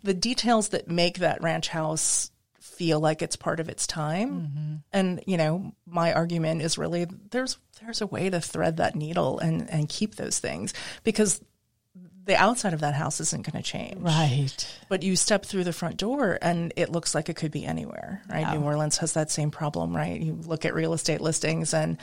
the 0.04 0.14
details 0.14 0.70
that 0.70 0.88
make 0.88 1.20
that 1.20 1.44
ranch 1.44 1.68
house 1.68 2.32
feel 2.80 3.02
like 3.02 3.22
it's 3.22 3.36
part 3.36 3.60
of 3.60 3.68
its 3.68 3.86
time. 3.86 4.42
Mm-hmm. 4.42 4.76
And 4.94 5.24
you 5.28 5.36
know 5.36 5.74
my 5.86 6.14
argument 6.14 6.62
is 6.62 6.78
really 6.78 7.08
there's 7.32 7.58
there's 7.82 8.00
a 8.00 8.08
way 8.08 8.30
to 8.30 8.40
thread 8.40 8.78
that 8.78 8.96
needle 8.96 9.38
and 9.40 9.70
and 9.70 9.90
keep 9.90 10.16
those 10.16 10.40
things 10.40 10.74
because 11.04 11.42
the 12.30 12.36
outside 12.38 12.74
of 12.74 12.80
that 12.82 12.94
house 12.94 13.20
isn't 13.20 13.44
going 13.46 13.62
to 13.62 13.68
change 13.68 14.00
Right. 14.00 14.80
but 14.88 15.04
you 15.04 15.16
step 15.16 15.44
through 15.46 15.64
the 15.66 15.74
front 15.74 15.98
door 15.98 16.38
and 16.42 16.72
it 16.76 16.92
looks 16.92 17.14
like 17.16 17.28
it 17.28 17.36
could 17.36 17.52
be 17.52 17.66
anywhere, 17.66 18.22
right? 18.30 18.54
New 18.54 18.64
Orleans 18.64 18.98
has 19.00 19.14
that 19.14 19.32
same 19.32 19.52
problem, 19.52 19.96
right? 19.96 20.22
You 20.22 20.34
look 20.46 20.64
at 20.64 20.74
real 20.74 20.94
estate 20.94 21.22
listings 21.22 21.74
and 21.74 21.98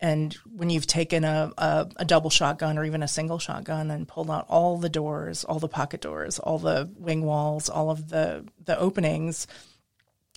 and 0.00 0.34
when 0.56 0.68
you've 0.68 0.86
taken 0.88 1.22
a, 1.24 1.52
a, 1.56 1.86
a 1.96 2.04
double 2.04 2.28
shotgun 2.30 2.76
or 2.76 2.84
even 2.84 3.04
a 3.04 3.08
single 3.08 3.38
shotgun 3.38 3.88
and 3.90 4.08
pulled 4.08 4.30
out 4.32 4.46
all 4.48 4.76
the 4.78 4.88
doors, 4.88 5.44
all 5.44 5.60
the 5.60 5.68
pocket 5.68 6.00
doors, 6.00 6.40
all 6.40 6.58
the 6.58 6.90
wing 6.98 7.22
walls, 7.24 7.68
all 7.68 7.88
of 7.90 8.08
the 8.08 8.44
the 8.64 8.76
openings, 8.78 9.46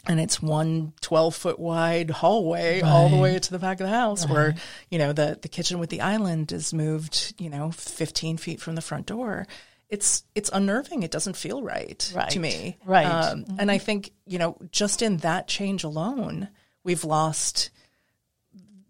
and 0.07 0.19
it's 0.19 0.41
one 0.41 0.93
12 1.01 1.35
foot 1.35 1.59
wide 1.59 2.09
hallway 2.09 2.81
all 2.81 3.09
the 3.09 3.17
way 3.17 3.37
to 3.39 3.51
the 3.51 3.59
back 3.59 3.79
of 3.79 3.87
the 3.87 3.93
house 3.93 4.27
where 4.27 4.55
you 4.89 4.97
know 4.97 5.13
the 5.13 5.37
the 5.41 5.47
kitchen 5.47 5.79
with 5.79 5.89
the 5.89 6.01
island 6.01 6.51
is 6.51 6.73
moved 6.73 7.33
you 7.39 7.49
know 7.49 7.71
15 7.71 8.37
feet 8.37 8.61
from 8.61 8.75
the 8.75 8.81
front 8.81 9.05
door. 9.05 9.47
It's 9.89 10.23
it's 10.33 10.49
unnerving. 10.51 11.03
It 11.03 11.11
doesn't 11.11 11.37
feel 11.37 11.61
right, 11.61 12.11
Right. 12.15 12.29
to 12.31 12.39
me. 12.39 12.77
Right. 12.85 13.05
um, 13.05 13.45
and 13.59 13.69
i 13.69 13.77
think 13.77 14.11
you 14.25 14.39
know 14.39 14.57
just 14.71 15.01
in 15.01 15.17
that 15.17 15.47
change 15.47 15.83
alone 15.83 16.49
we've 16.83 17.03
lost 17.03 17.69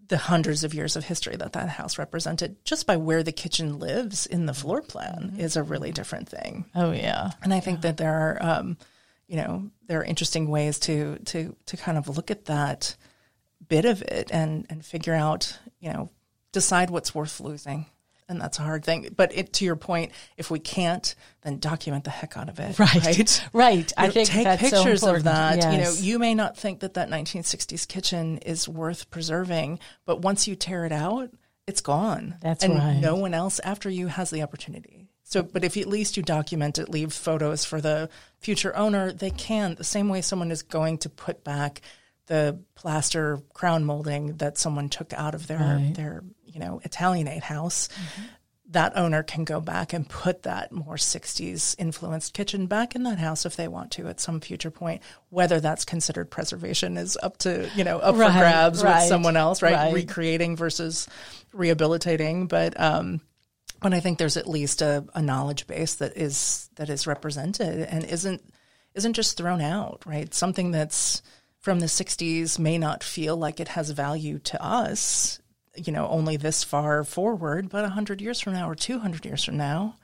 the 0.08 0.18
hundreds 0.18 0.64
of 0.64 0.74
years 0.76 0.96
of 0.96 1.04
history 1.04 1.36
that 1.36 1.54
that 1.54 1.68
house 1.68 1.98
represented. 1.98 2.64
Just 2.64 2.86
by 2.86 2.96
where 2.96 3.24
the 3.24 3.32
kitchen 3.32 3.80
lives 3.80 4.28
in 4.28 4.46
the 4.46 4.54
floor 4.54 4.84
plan 4.84 5.34
is 5.40 5.56
a 5.56 5.64
really 5.64 5.92
different 5.92 6.30
thing. 6.30 6.66
Oh, 6.76 6.92
yeah. 6.92 7.32
and 7.42 7.52
I 7.52 7.60
think 7.60 7.82
that 7.82 7.98
there 7.98 8.14
are, 8.14 8.38
um, 8.40 8.78
you 9.28 9.38
know, 9.38 9.70
there 9.88 10.00
are 10.00 10.04
interesting 10.04 10.50
ways 10.50 10.80
to 10.80 11.18
to 11.26 11.56
to 11.66 11.78
kind 11.78 11.98
of 11.98 12.08
look 12.16 12.32
at 12.32 12.46
that 12.46 12.96
bit 13.68 13.86
of 13.86 14.02
it 14.02 14.30
and 14.32 14.66
and 14.70 14.86
figure 14.86 15.14
out, 15.14 15.58
you 15.80 15.92
know, 15.92 16.10
decide 16.52 16.90
what's 16.90 17.16
worth 17.16 17.40
losing. 17.40 17.88
And 18.28 18.42
that's 18.42 18.58
a 18.58 18.64
hard 18.64 18.84
thing. 18.84 19.10
But 19.16 19.38
it, 19.38 19.54
to 19.54 19.66
your 19.66 19.76
point, 19.76 20.12
if 20.36 20.50
we 20.50 20.58
can't, 20.58 21.14
then 21.44 21.60
document 21.60 22.06
the 22.06 22.10
heck 22.10 22.36
out 22.36 22.50
of 22.50 22.60
it. 22.60 22.80
Right. 22.80 23.06
Right. 23.06 23.48
Right. 23.54 23.94
I 23.96 24.08
know, 24.08 24.12
think 24.12 24.30
take 24.30 24.46
that's 24.46 24.68
so 24.68 24.84
pictures 24.84 25.04
of 25.04 25.26
that. 25.26 25.72
You 25.72 25.78
know, 25.78 25.94
you 25.96 26.18
may 26.18 26.34
not 26.34 26.58
think 26.58 26.80
that 26.80 26.96
that 26.96 27.10
1960s 27.10 27.88
kitchen 27.88 28.40
is 28.40 28.68
worth 28.68 29.12
preserving, 29.12 29.78
but 30.06 30.22
once 30.22 30.48
you 30.48 30.56
tear 30.56 30.86
it 30.86 30.92
out, 30.92 31.30
it's 31.68 31.82
gone. 31.82 32.36
That's 32.42 32.64
and 32.64 32.74
right. 32.74 33.00
no 33.00 33.16
one 33.16 33.36
else 33.36 33.60
after 33.60 33.92
you 33.92 34.08
has 34.08 34.32
the 34.32 34.42
opportunity. 34.42 35.05
So, 35.28 35.42
but 35.42 35.64
if 35.64 35.76
at 35.76 35.88
least 35.88 36.18
you 36.18 36.24
document 36.24 36.78
it, 36.78 36.88
leave 36.88 37.12
photos 37.12 37.66
for 37.66 37.82
the 37.82 38.10
future 38.38 38.76
owner, 38.76 39.12
they 39.12 39.32
can. 39.32 39.74
The 39.74 39.84
same 39.84 40.08
way 40.08 40.22
someone 40.22 40.52
is 40.52 40.62
going 40.62 41.00
to 41.00 41.10
put 41.10 41.44
back 41.44 41.82
the 42.28 42.60
plaster 42.76 43.40
crown 43.54 43.86
molding 43.86 44.38
that 44.38 44.58
someone 44.60 44.88
took 44.90 45.14
out 45.14 45.34
of 45.36 45.48
their 45.48 45.60
Right. 45.60 45.94
their 45.96 46.24
you 46.46 46.60
know 46.60 46.80
Italianate 46.84 47.44
house. 47.44 47.90
That 48.70 48.98
owner 48.98 49.22
can 49.22 49.44
go 49.46 49.62
back 49.62 49.94
and 49.94 50.08
put 50.10 50.44
that 50.44 50.72
more 50.72 50.96
60s 50.96 51.76
influenced 51.78 52.34
kitchen 52.34 52.66
back 52.66 52.96
in 52.96 53.04
that 53.04 53.20
house 53.20 53.46
if 53.46 53.56
they 53.56 53.68
want 53.68 53.92
to 53.92 54.08
at 54.08 54.20
some 54.20 54.40
future 54.42 54.72
point. 54.72 55.04
Whether 55.30 55.60
that's 55.60 55.86
considered 55.86 56.32
preservation 56.32 56.98
is 56.98 57.16
up 57.22 57.38
to, 57.40 57.70
you 57.76 57.84
know, 57.84 58.00
up 58.00 58.16
Right, 58.16 58.32
for 58.34 58.40
grabs 58.40 58.84
right, 58.84 59.02
with 59.02 59.10
someone 59.10 59.38
else, 59.38 59.62
right? 59.62 59.74
right. 59.74 59.94
Recreating 59.94 60.56
versus 60.56 61.08
rehabilitating. 61.54 62.48
But, 62.48 62.80
um, 62.80 63.22
but 63.82 63.94
I 63.94 64.00
think 64.00 64.18
there's 64.18 64.38
at 64.38 64.50
least 64.50 64.82
a, 64.82 65.06
a 65.14 65.22
knowledge 65.22 65.68
base 65.68 65.96
that 65.96 66.18
is 66.18 66.70
that 66.76 66.90
is 66.90 67.08
represented 67.08 67.88
and 67.90 68.04
isn't 68.04 68.42
isn't 68.94 69.14
just 69.14 69.38
thrown 69.38 69.62
out, 69.62 70.04
right? 70.06 70.34
Something 70.34 70.72
that's 70.72 71.22
from 71.60 71.80
the 71.80 71.88
60s 71.88 72.60
may 72.60 72.78
not 72.78 73.04
feel 73.04 73.36
like 73.36 73.60
it 73.60 73.70
has 73.70 73.90
value 73.90 74.40
to 74.40 74.64
us, 74.64 75.40
you 75.76 75.92
know, 75.92 76.08
only 76.08 76.38
this 76.38 76.64
far 76.64 77.04
forward, 77.04 77.70
but 77.70 77.82
100 77.82 78.22
years 78.22 78.40
from 78.40 78.54
now 78.54 78.70
or 78.70 78.76
200 78.76 79.26
years 79.26 79.44
from 79.44 79.58
now, 79.58 79.96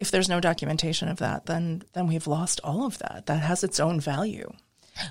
if 0.00 0.10
there's 0.10 0.28
no 0.28 0.40
documentation 0.40 1.08
of 1.08 1.18
that, 1.18 1.46
then 1.46 1.82
then 1.92 2.06
we've 2.06 2.26
lost 2.26 2.60
all 2.62 2.86
of 2.86 2.98
that. 2.98 3.24
That 3.26 3.40
has 3.40 3.64
its 3.64 3.80
own 3.80 4.00
value. 4.00 4.52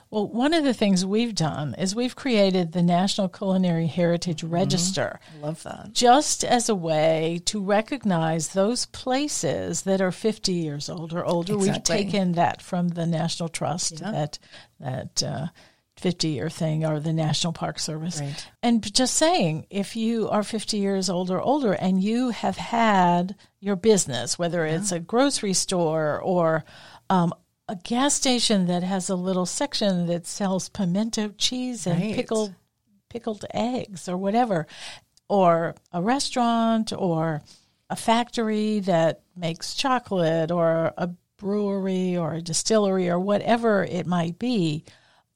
Well, 0.09 0.27
one 0.27 0.53
of 0.53 0.63
the 0.63 0.73
things 0.73 1.05
we've 1.05 1.35
done 1.35 1.75
is 1.77 1.95
we've 1.95 2.15
created 2.15 2.71
the 2.71 2.83
National 2.83 3.27
Culinary 3.29 3.87
Heritage 3.87 4.37
Mm-hmm. 4.37 4.53
Register 4.53 5.19
I 5.39 5.45
love 5.45 5.63
that. 5.63 5.93
just 5.93 6.43
as 6.43 6.69
a 6.69 6.75
way 6.75 7.41
to 7.45 7.61
recognize 7.63 8.49
those 8.49 8.85
places 8.87 9.83
that 9.83 10.01
are 10.01 10.11
50 10.11 10.51
years 10.53 10.89
old 10.89 11.13
or 11.13 11.25
older. 11.25 11.53
Exactly. 11.53 11.71
We've 11.71 11.83
taken 12.11 12.31
that 12.33 12.61
from 12.61 12.89
the 12.89 13.05
National 13.05 13.49
Trust, 13.49 13.99
that 13.99 14.39
that 14.79 15.23
uh, 15.23 15.47
50 15.97 16.27
year 16.27 16.49
thing, 16.49 16.85
or 16.85 16.99
the 16.99 17.13
National 17.13 17.53
Park 17.53 17.79
Service. 17.79 18.19
Right. 18.19 18.47
And 18.61 18.93
just 18.93 19.15
saying, 19.15 19.65
if 19.69 19.95
you 19.95 20.29
are 20.29 20.43
50 20.43 20.77
years 20.77 21.09
old 21.09 21.31
or 21.31 21.41
older 21.41 21.73
and 21.73 22.01
you 22.03 22.29
have 22.29 22.57
had 22.57 23.35
your 23.59 23.75
business, 23.75 24.37
whether 24.37 24.65
it's 24.65 24.91
a 24.91 24.99
grocery 24.99 25.53
store 25.53 26.21
or 26.21 26.63
um, 27.09 27.33
a 27.69 27.75
gas 27.75 28.13
station 28.13 28.67
that 28.67 28.83
has 28.83 29.09
a 29.09 29.15
little 29.15 29.45
section 29.45 30.07
that 30.07 30.25
sells 30.25 30.69
pimento 30.69 31.29
cheese 31.37 31.85
and 31.85 31.99
Right. 32.01 32.15
pickled 32.15 32.55
pickled 33.09 33.45
eggs 33.53 34.09
or 34.09 34.17
whatever, 34.17 34.67
or 35.29 35.75
a 35.93 36.01
restaurant 36.01 36.91
or 36.91 37.41
a 37.89 37.95
factory 37.95 38.81
that 38.81 39.21
makes 39.35 39.73
chocolate 39.73 40.51
or 40.51 40.93
a 40.97 41.09
brewery 41.37 42.17
or 42.17 42.33
a 42.33 42.41
distillery 42.41 43.09
or 43.09 43.17
whatever 43.17 43.83
it 43.85 44.05
might 44.05 44.37
be, 44.37 44.83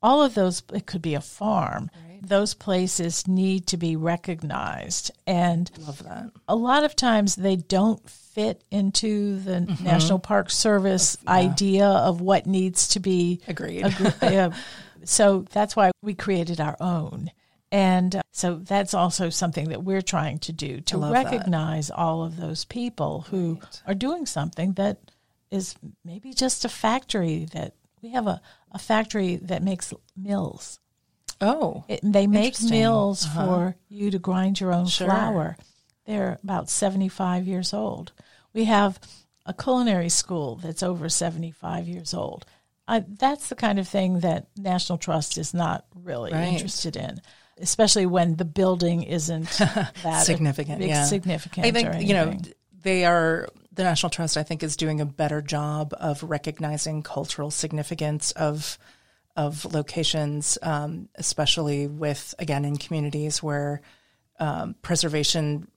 all 0.02 0.22
of 0.22 0.34
those, 0.34 0.62
it 0.74 0.86
could 0.86 1.02
be 1.02 1.14
a 1.14 1.22
farm. 1.22 1.90
Those 2.22 2.54
places 2.54 3.28
need 3.28 3.68
to 3.68 3.78
be 3.78 3.96
recognized. 3.96 5.12
And 5.26 5.70
Love 5.80 6.04
that. 6.04 6.32
a 6.48 6.56
lot 6.56 6.84
of 6.84 6.96
times 6.96 7.36
they 7.36 7.56
don't 7.56 8.08
fit 8.10 8.64
into 8.72 9.40
the 9.40 9.62
National 9.84 10.20
Park 10.20 10.50
Service 10.50 11.18
idea 11.28 11.88
of 11.88 12.22
what 12.22 12.46
needs 12.46 12.88
to 12.90 13.00
be 13.00 13.42
Agreed. 13.48 13.84
Agre- 13.84 14.52
uh, 14.52 14.56
so 15.04 15.46
that's 15.52 15.76
why 15.76 15.92
we 16.02 16.14
created 16.14 16.62
our 16.62 16.78
own. 16.80 17.32
And 17.72 18.18
uh, 18.18 18.22
so 18.32 18.56
that's 18.56 18.94
also 18.94 19.30
something 19.30 19.70
that 19.70 19.84
we're 19.84 20.02
trying 20.02 20.40
to 20.40 20.52
do 20.52 20.82
to 20.82 20.98
love 20.98 21.14
that. 21.14 21.26
recognize 21.26 21.90
all 21.90 22.24
of 22.24 22.38
those 22.38 22.66
people 22.66 23.26
who 23.30 23.60
are 23.88 23.94
doing 23.94 24.26
something 24.26 24.74
that 24.74 25.00
is 25.50 25.76
maybe 26.04 26.34
just 26.34 26.66
a 26.66 26.70
factory 26.70 27.46
that 27.54 27.74
we 28.02 28.10
have 28.10 28.28
a, 28.28 28.42
a 28.72 28.80
factory 28.80 29.38
that 29.38 29.64
makes 29.64 29.94
mills. 30.18 30.80
Oh, 31.42 31.84
It, 31.88 32.00
they 32.04 32.28
make 32.28 32.62
mills 32.62 33.26
uh-huh. 33.26 33.46
for 33.46 33.76
you 33.90 34.12
to 34.12 34.20
grind 34.20 34.60
your 34.60 34.74
own 34.74 34.86
Sure. 34.88 35.08
flour. 35.08 35.58
They're 36.06 36.40
about 36.44 36.70
75 36.70 37.48
years 37.48 37.74
old. 37.74 38.12
We 38.54 38.66
have 38.66 39.00
a 39.46 39.54
culinary 39.54 40.10
school 40.10 40.56
that's 40.58 40.84
over 40.84 41.10
75 41.10 41.88
years 41.88 42.14
old. 42.14 42.46
I, 42.88 43.04
that's 43.08 43.50
the 43.50 43.56
kind 43.56 43.80
of 43.80 43.88
thing 43.88 44.20
that 44.20 44.48
National 44.58 44.98
Trust 44.98 45.38
is 45.38 45.54
not 45.54 45.86
really 45.96 46.32
Right. 46.34 46.48
interested 46.54 46.96
in, 46.96 47.22
especially 47.60 48.06
when 48.06 48.36
the 48.36 48.46
building 48.46 49.04
isn't 49.04 49.50
that 50.04 50.24
significant. 50.26 50.80
big- 50.80 50.90
yeah, 50.90 51.06
significant. 51.06 51.66
I 51.66 51.72
think 51.72 52.08
you 52.08 52.14
know 52.14 52.38
they 52.84 53.06
are. 53.06 53.48
The 53.74 53.84
National 53.84 54.10
Trust, 54.10 54.36
I 54.36 54.44
think, 54.44 54.64
is 54.64 54.76
doing 54.76 55.00
a 55.00 55.06
better 55.06 55.42
job 55.42 55.94
of 55.98 56.22
recognizing 56.24 57.04
cultural 57.04 57.50
significance 57.52 58.32
of 58.34 58.78
of 59.36 59.66
locations, 59.74 60.58
um, 60.62 61.10
especially 61.16 61.88
with 61.88 62.36
again 62.40 62.66
in 62.66 62.78
communities 62.78 63.42
where 63.42 63.82
um, 64.40 64.76
preservation 64.82 65.68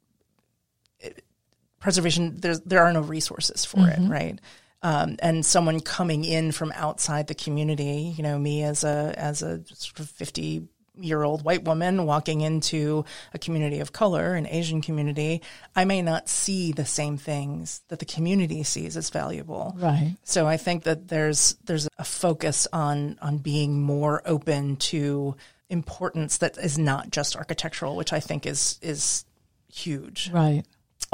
preservation 1.81 2.41
there's 2.41 2.61
there 2.61 2.83
are 2.83 2.93
no 2.93 3.01
resources 3.03 3.65
for 3.65 3.89
it, 3.89 3.99
right? 4.09 4.41
Um, 4.83 5.17
and 5.21 5.47
someone 5.47 5.81
coming 5.81 6.25
in 6.25 6.53
from 6.53 6.73
outside 6.75 7.27
the 7.27 7.35
community, 7.35 8.15
you 8.17 8.23
know, 8.23 8.39
me 8.39 8.63
as 8.63 8.85
a 8.85 9.15
as 9.17 9.43
a 9.43 9.63
sort 9.67 10.01
of 10.01 10.11
fifty 10.11 10.69
year 10.99 11.23
old 11.23 11.45
white 11.45 11.65
woman 11.65 12.07
walking 12.07 12.41
into 12.41 13.05
a 13.33 13.39
community 13.39 13.81
of 13.81 13.93
color, 13.93 14.35
an 14.35 14.47
Asian 14.47 14.81
community, 14.81 15.43
I 15.75 15.85
may 15.85 16.03
not 16.03 16.29
see 16.29 16.73
the 16.73 16.85
same 16.85 17.17
things 17.17 17.83
that 17.89 17.99
the 17.99 18.05
community 18.05 18.63
sees 18.63 18.97
as 18.97 19.11
valuable. 19.11 19.75
right. 19.79 20.17
So 20.25 20.47
I 20.47 20.57
think 20.57 20.85
that 20.85 21.09
there's 21.09 21.57
there's 21.65 21.89
a 21.99 22.05
focus 22.05 22.67
on 22.73 23.19
on 23.21 23.39
being 23.39 23.83
more 23.83 24.23
open 24.25 24.77
to 24.77 25.37
importance 25.71 26.39
that 26.39 26.57
is 26.59 26.79
not 26.79 27.11
just 27.11 27.37
architectural, 27.37 27.97
which 27.97 28.13
I 28.13 28.21
think 28.21 28.47
is 28.47 28.79
is 28.83 29.25
huge. 29.73 30.31
Right. 30.33 30.65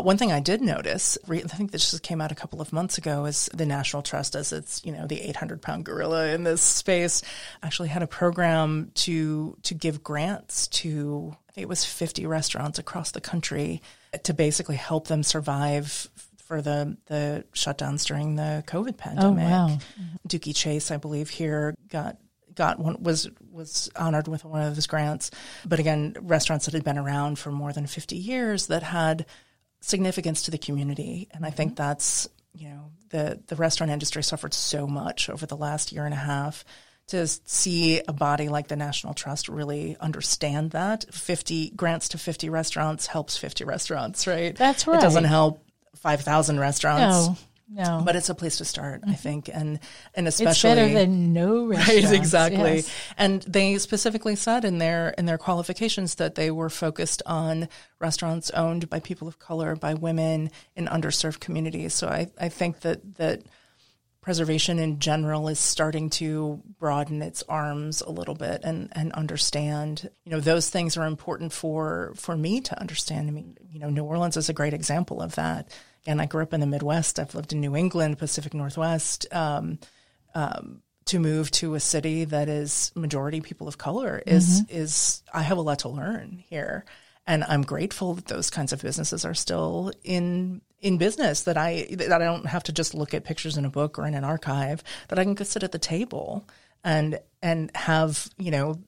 One 0.02 0.18
thing 0.18 0.32
I 0.32 0.40
did 0.40 0.60
notice, 0.60 1.18
I 1.28 1.38
think 1.40 1.70
this 1.70 1.90
just 1.90 2.02
came 2.02 2.20
out 2.20 2.32
a 2.32 2.34
couple 2.34 2.60
of 2.60 2.72
months 2.72 2.98
ago, 2.98 3.24
is 3.26 3.48
the 3.54 3.66
National 3.66 4.02
Trust, 4.02 4.34
as 4.34 4.52
it's 4.52 4.84
you 4.84 4.92
know 4.92 5.06
the 5.06 5.20
800 5.20 5.62
pound 5.62 5.84
gorilla 5.84 6.28
in 6.28 6.44
this 6.44 6.62
space, 6.62 7.22
actually 7.62 7.88
had 7.88 8.02
a 8.02 8.06
program 8.06 8.90
to 8.94 9.56
to 9.62 9.74
give 9.74 10.02
grants 10.02 10.68
to 10.68 11.36
I 11.48 11.52
think 11.52 11.62
it 11.62 11.68
was 11.68 11.84
50 11.84 12.26
restaurants 12.26 12.78
across 12.78 13.10
the 13.10 13.20
country 13.20 13.82
to 14.22 14.32
basically 14.32 14.76
help 14.76 15.08
them 15.08 15.22
survive 15.22 16.08
for 16.36 16.60
the 16.60 16.96
the 17.06 17.44
shutdowns 17.54 18.04
during 18.06 18.36
the 18.36 18.64
COVID 18.66 18.90
oh, 18.90 18.92
pandemic. 18.92 19.44
Oh, 19.44 19.48
wow. 19.48 19.78
Dooky 20.26 20.54
Chase, 20.54 20.90
I 20.90 20.96
believe, 20.96 21.30
here 21.30 21.74
got 21.88 22.16
got 22.54 22.78
one 22.78 23.02
was 23.02 23.28
was 23.50 23.88
honored 23.96 24.28
with 24.28 24.44
one 24.44 24.62
of 24.62 24.76
his 24.76 24.86
grants. 24.86 25.30
But 25.64 25.78
again, 25.78 26.16
restaurants 26.20 26.66
that 26.66 26.74
had 26.74 26.84
been 26.84 26.98
around 26.98 27.38
for 27.38 27.50
more 27.50 27.72
than 27.72 27.86
fifty 27.86 28.16
years 28.16 28.66
that 28.66 28.82
had 28.82 29.26
significance 29.80 30.42
to 30.42 30.50
the 30.50 30.58
community, 30.58 31.28
and 31.32 31.44
I 31.44 31.50
think 31.50 31.72
mm-hmm. 31.72 31.82
that's 31.82 32.28
you 32.54 32.68
know 32.68 32.90
the 33.10 33.40
the 33.46 33.56
restaurant 33.56 33.90
industry 33.90 34.22
suffered 34.22 34.54
so 34.54 34.86
much 34.86 35.28
over 35.28 35.46
the 35.46 35.56
last 35.56 35.92
year 35.92 36.04
and 36.04 36.14
a 36.14 36.18
half. 36.18 36.64
To 37.08 37.26
see 37.26 38.00
a 38.06 38.12
body 38.12 38.48
like 38.48 38.68
the 38.68 38.76
National 38.76 39.14
Trust 39.14 39.48
really 39.48 39.96
understand 39.98 40.70
that 40.70 41.12
50 41.12 41.70
grants 41.70 42.10
to 42.10 42.18
50 42.18 42.50
restaurants 42.50 43.08
helps 43.08 43.36
50 43.36 43.64
restaurants, 43.64 44.28
right? 44.28 44.54
That's 44.54 44.86
right. 44.86 44.98
It 44.98 45.00
doesn't 45.00 45.24
help 45.24 45.60
5,000 45.96 46.60
restaurants 46.60 47.26
No, 47.26 47.36
no. 47.70 48.02
but 48.04 48.16
it's 48.16 48.28
a 48.28 48.34
place 48.34 48.58
to 48.58 48.64
start, 48.64 49.02
I 49.04 49.08
mm-hmm. 49.08 49.14
think, 49.14 49.50
and 49.52 49.78
and 50.14 50.26
it's 50.26 50.40
especially 50.40 50.74
better 50.74 50.92
than 50.92 51.32
no 51.32 51.66
restaurants. 51.68 52.04
right, 52.04 52.14
exactly. 52.14 52.74
yes. 52.76 52.90
And 53.16 53.42
they 53.42 53.78
specifically 53.78 54.36
said 54.36 54.64
in 54.64 54.78
their 54.78 55.10
in 55.10 55.26
their 55.26 55.38
qualifications 55.38 56.16
that 56.16 56.34
they 56.34 56.50
were 56.50 56.70
focused 56.70 57.22
on 57.26 57.68
restaurants 58.00 58.50
owned 58.50 58.90
by 58.90 59.00
people 59.00 59.28
of 59.28 59.38
color, 59.38 59.76
by 59.76 59.94
women 59.94 60.50
in 60.74 60.86
underserved 60.86 61.40
communities. 61.40 61.94
So 61.94 62.08
I 62.08 62.30
I 62.40 62.48
think 62.48 62.80
that 62.80 63.16
that 63.16 63.42
preservation 64.20 64.78
in 64.78 64.98
general 64.98 65.48
is 65.48 65.58
starting 65.58 66.10
to 66.10 66.62
broaden 66.78 67.22
its 67.22 67.42
arms 67.48 68.02
a 68.02 68.10
little 68.10 68.34
bit 68.34 68.60
and 68.64 68.90
and 68.92 69.12
understand 69.12 70.10
you 70.24 70.30
know 70.30 70.40
those 70.40 70.68
things 70.68 70.96
are 70.96 71.06
important 71.06 71.52
for 71.52 72.12
for 72.16 72.36
me 72.36 72.60
to 72.60 72.78
understand 72.78 73.28
i 73.28 73.30
mean 73.30 73.56
you 73.70 73.78
know 73.78 73.88
new 73.88 74.04
orleans 74.04 74.36
is 74.36 74.50
a 74.50 74.52
great 74.52 74.74
example 74.74 75.22
of 75.22 75.34
that 75.36 75.72
and 76.06 76.20
i 76.20 76.26
grew 76.26 76.42
up 76.42 76.54
in 76.54 76.60
the 76.60 76.66
midwest. 76.66 77.18
I've 77.18 77.34
lived 77.34 77.52
in 77.52 77.60
new 77.60 77.76
england 77.76 78.18
pacific 78.18 78.54
northwest 78.54 79.26
um, 79.32 79.78
um, 80.34 80.82
to 81.06 81.18
move 81.18 81.50
to 81.52 81.74
a 81.74 81.80
city 81.80 82.24
that 82.24 82.48
is 82.48 82.92
majority 82.94 83.40
people 83.40 83.68
of 83.68 83.78
color 83.78 84.22
is 84.26 84.64
is 84.68 85.22
i 85.32 85.42
have 85.42 85.58
a 85.58 85.62
lot 85.62 85.80
to 85.80 85.88
learn 85.88 86.42
here. 86.48 86.84
And 87.26 87.44
i'm 87.44 87.62
grateful 87.62 88.14
that 88.14 88.26
those 88.26 88.50
kinds 88.50 88.72
of 88.72 88.82
businesses 88.82 89.24
are 89.24 89.34
still 89.34 89.92
in 90.02 90.62
in 90.80 90.96
business 90.96 91.42
that 91.42 91.56
I 91.56 91.86
that 91.90 92.12
I 92.12 92.18
don't 92.18 92.46
have 92.46 92.62
to 92.64 92.72
just 92.72 92.94
look 92.94 93.14
at 93.14 93.24
pictures 93.24 93.56
in 93.56 93.64
a 93.64 93.70
book 93.70 93.98
or 93.98 94.06
in 94.06 94.14
an 94.14 94.24
archive 94.24 94.82
that 95.08 95.18
I 95.18 95.24
can 95.24 95.34
go 95.34 95.44
sit 95.44 95.62
at 95.62 95.72
the 95.72 95.78
table 95.78 96.48
and 96.82 97.20
and 97.42 97.70
have 97.74 98.30
you 98.38 98.50
know 98.50 98.80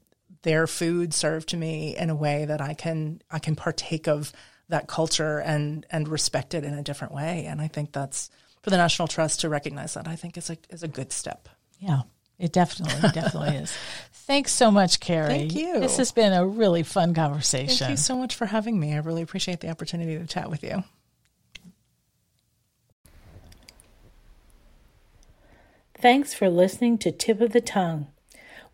their 0.43 0.67
food 0.67 1.15
served 1.15 1.51
to 1.51 1.57
me 1.57 1.97
in 1.97 2.11
a 2.11 2.15
way 2.15 2.45
that 2.47 2.61
I 2.61 2.75
can 2.75 3.21
I 3.31 3.39
can 3.39 3.57
partake 3.57 4.09
of 4.09 4.33
that 4.69 4.89
culture 4.89 5.39
and 5.39 5.87
and 5.91 6.09
respect 6.09 6.55
it 6.55 6.65
in 6.65 6.75
a 6.75 6.83
different 6.83 7.13
way 7.13 7.47
and 7.47 7.61
I 7.61 7.69
think 7.69 7.93
that's 7.93 8.31
for 8.63 8.71
the 8.71 8.77
National 8.77 9.09
Trust 9.09 9.41
to 9.41 9.49
recognize 9.49 9.95
that 9.95 10.09
I 10.09 10.17
think 10.17 10.39
is 10.39 10.49
a 10.49 10.57
is 10.71 10.83
a 10.83 10.89
good 10.89 11.13
step. 11.13 11.49
Yeah, 11.79 12.03
it 12.39 12.53
definitely, 12.53 13.11
definitely 13.11 13.57
is. 13.57 13.77
Thanks 14.13 14.53
so 14.53 14.71
much, 14.71 15.01
Carrie. 15.01 15.27
Thank 15.27 15.55
you. 15.55 15.81
This 15.81 15.97
has 15.97 16.13
been 16.13 16.33
a 16.33 16.47
really 16.47 16.85
fun 16.85 17.13
conversation. 17.13 17.77
Thank 17.77 17.91
you 17.91 17.97
so 17.97 18.17
much 18.17 18.37
for 18.37 18.47
having 18.47 18.79
me. 18.79 18.95
I 18.95 18.99
really 18.99 19.23
appreciate 19.23 19.61
the 19.61 19.69
opportunity 19.69 20.17
to 20.17 20.27
chat 20.27 20.49
with 20.49 20.63
you. 20.63 20.85
Thanks 25.99 26.35
for 26.35 26.49
listening 26.49 26.99
to 26.99 27.13
Tip 27.13 27.41
of 27.41 27.53
the 27.53 27.61
Tongue. 27.61 28.09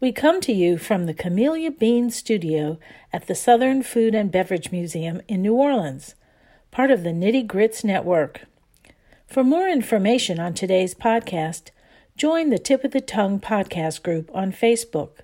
We 0.01 0.13
come 0.13 0.41
to 0.43 0.53
you 0.53 0.79
from 0.79 1.07
the 1.07 1.15
Camellia 1.15 1.73
Bean 1.73 2.11
Studio 2.11 2.79
at 3.13 3.27
the 3.27 3.35
Southern 3.35 3.83
Food 3.83 4.15
and 4.15 4.31
Beverage 4.31 4.71
Museum 4.71 5.21
in 5.27 5.43
New 5.43 5.55
Orleans, 5.55 6.15
part 6.71 6.93
of 6.93 7.03
the 7.03 7.11
Nitty 7.11 7.49
Grits 7.49 7.83
Network. 7.83 8.43
For 9.27 9.43
more 9.43 9.67
information 9.69 10.39
on 10.39 10.55
today's 10.55 10.95
podcast, 10.95 11.71
join 12.17 12.51
the 12.51 12.61
Tip 12.61 12.85
of 12.85 12.93
the 12.93 13.01
Tongue 13.01 13.41
podcast 13.41 14.05
group 14.05 14.31
on 14.33 14.53
Facebook. 14.53 15.23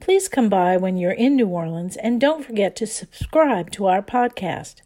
Please 0.00 0.26
come 0.26 0.48
by 0.48 0.78
when 0.78 0.96
you're 0.96 1.12
in 1.12 1.36
New 1.36 1.48
Orleans 1.48 1.98
and 1.98 2.18
don't 2.18 2.46
forget 2.46 2.74
to 2.76 2.86
subscribe 2.86 3.70
to 3.72 3.88
our 3.88 4.00
podcast 4.00 4.76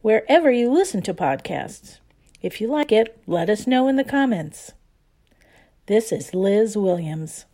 wherever 0.00 0.50
you 0.50 0.72
listen 0.72 1.02
to 1.02 1.12
podcasts. 1.12 1.98
If 2.40 2.62
you 2.62 2.68
like 2.68 2.90
it, 2.90 3.20
let 3.26 3.50
us 3.50 3.66
know 3.66 3.86
in 3.86 3.96
the 3.96 4.02
comments. 4.02 4.72
This 5.88 6.10
is 6.10 6.32
Liz 6.32 6.74
Williams. 6.74 7.44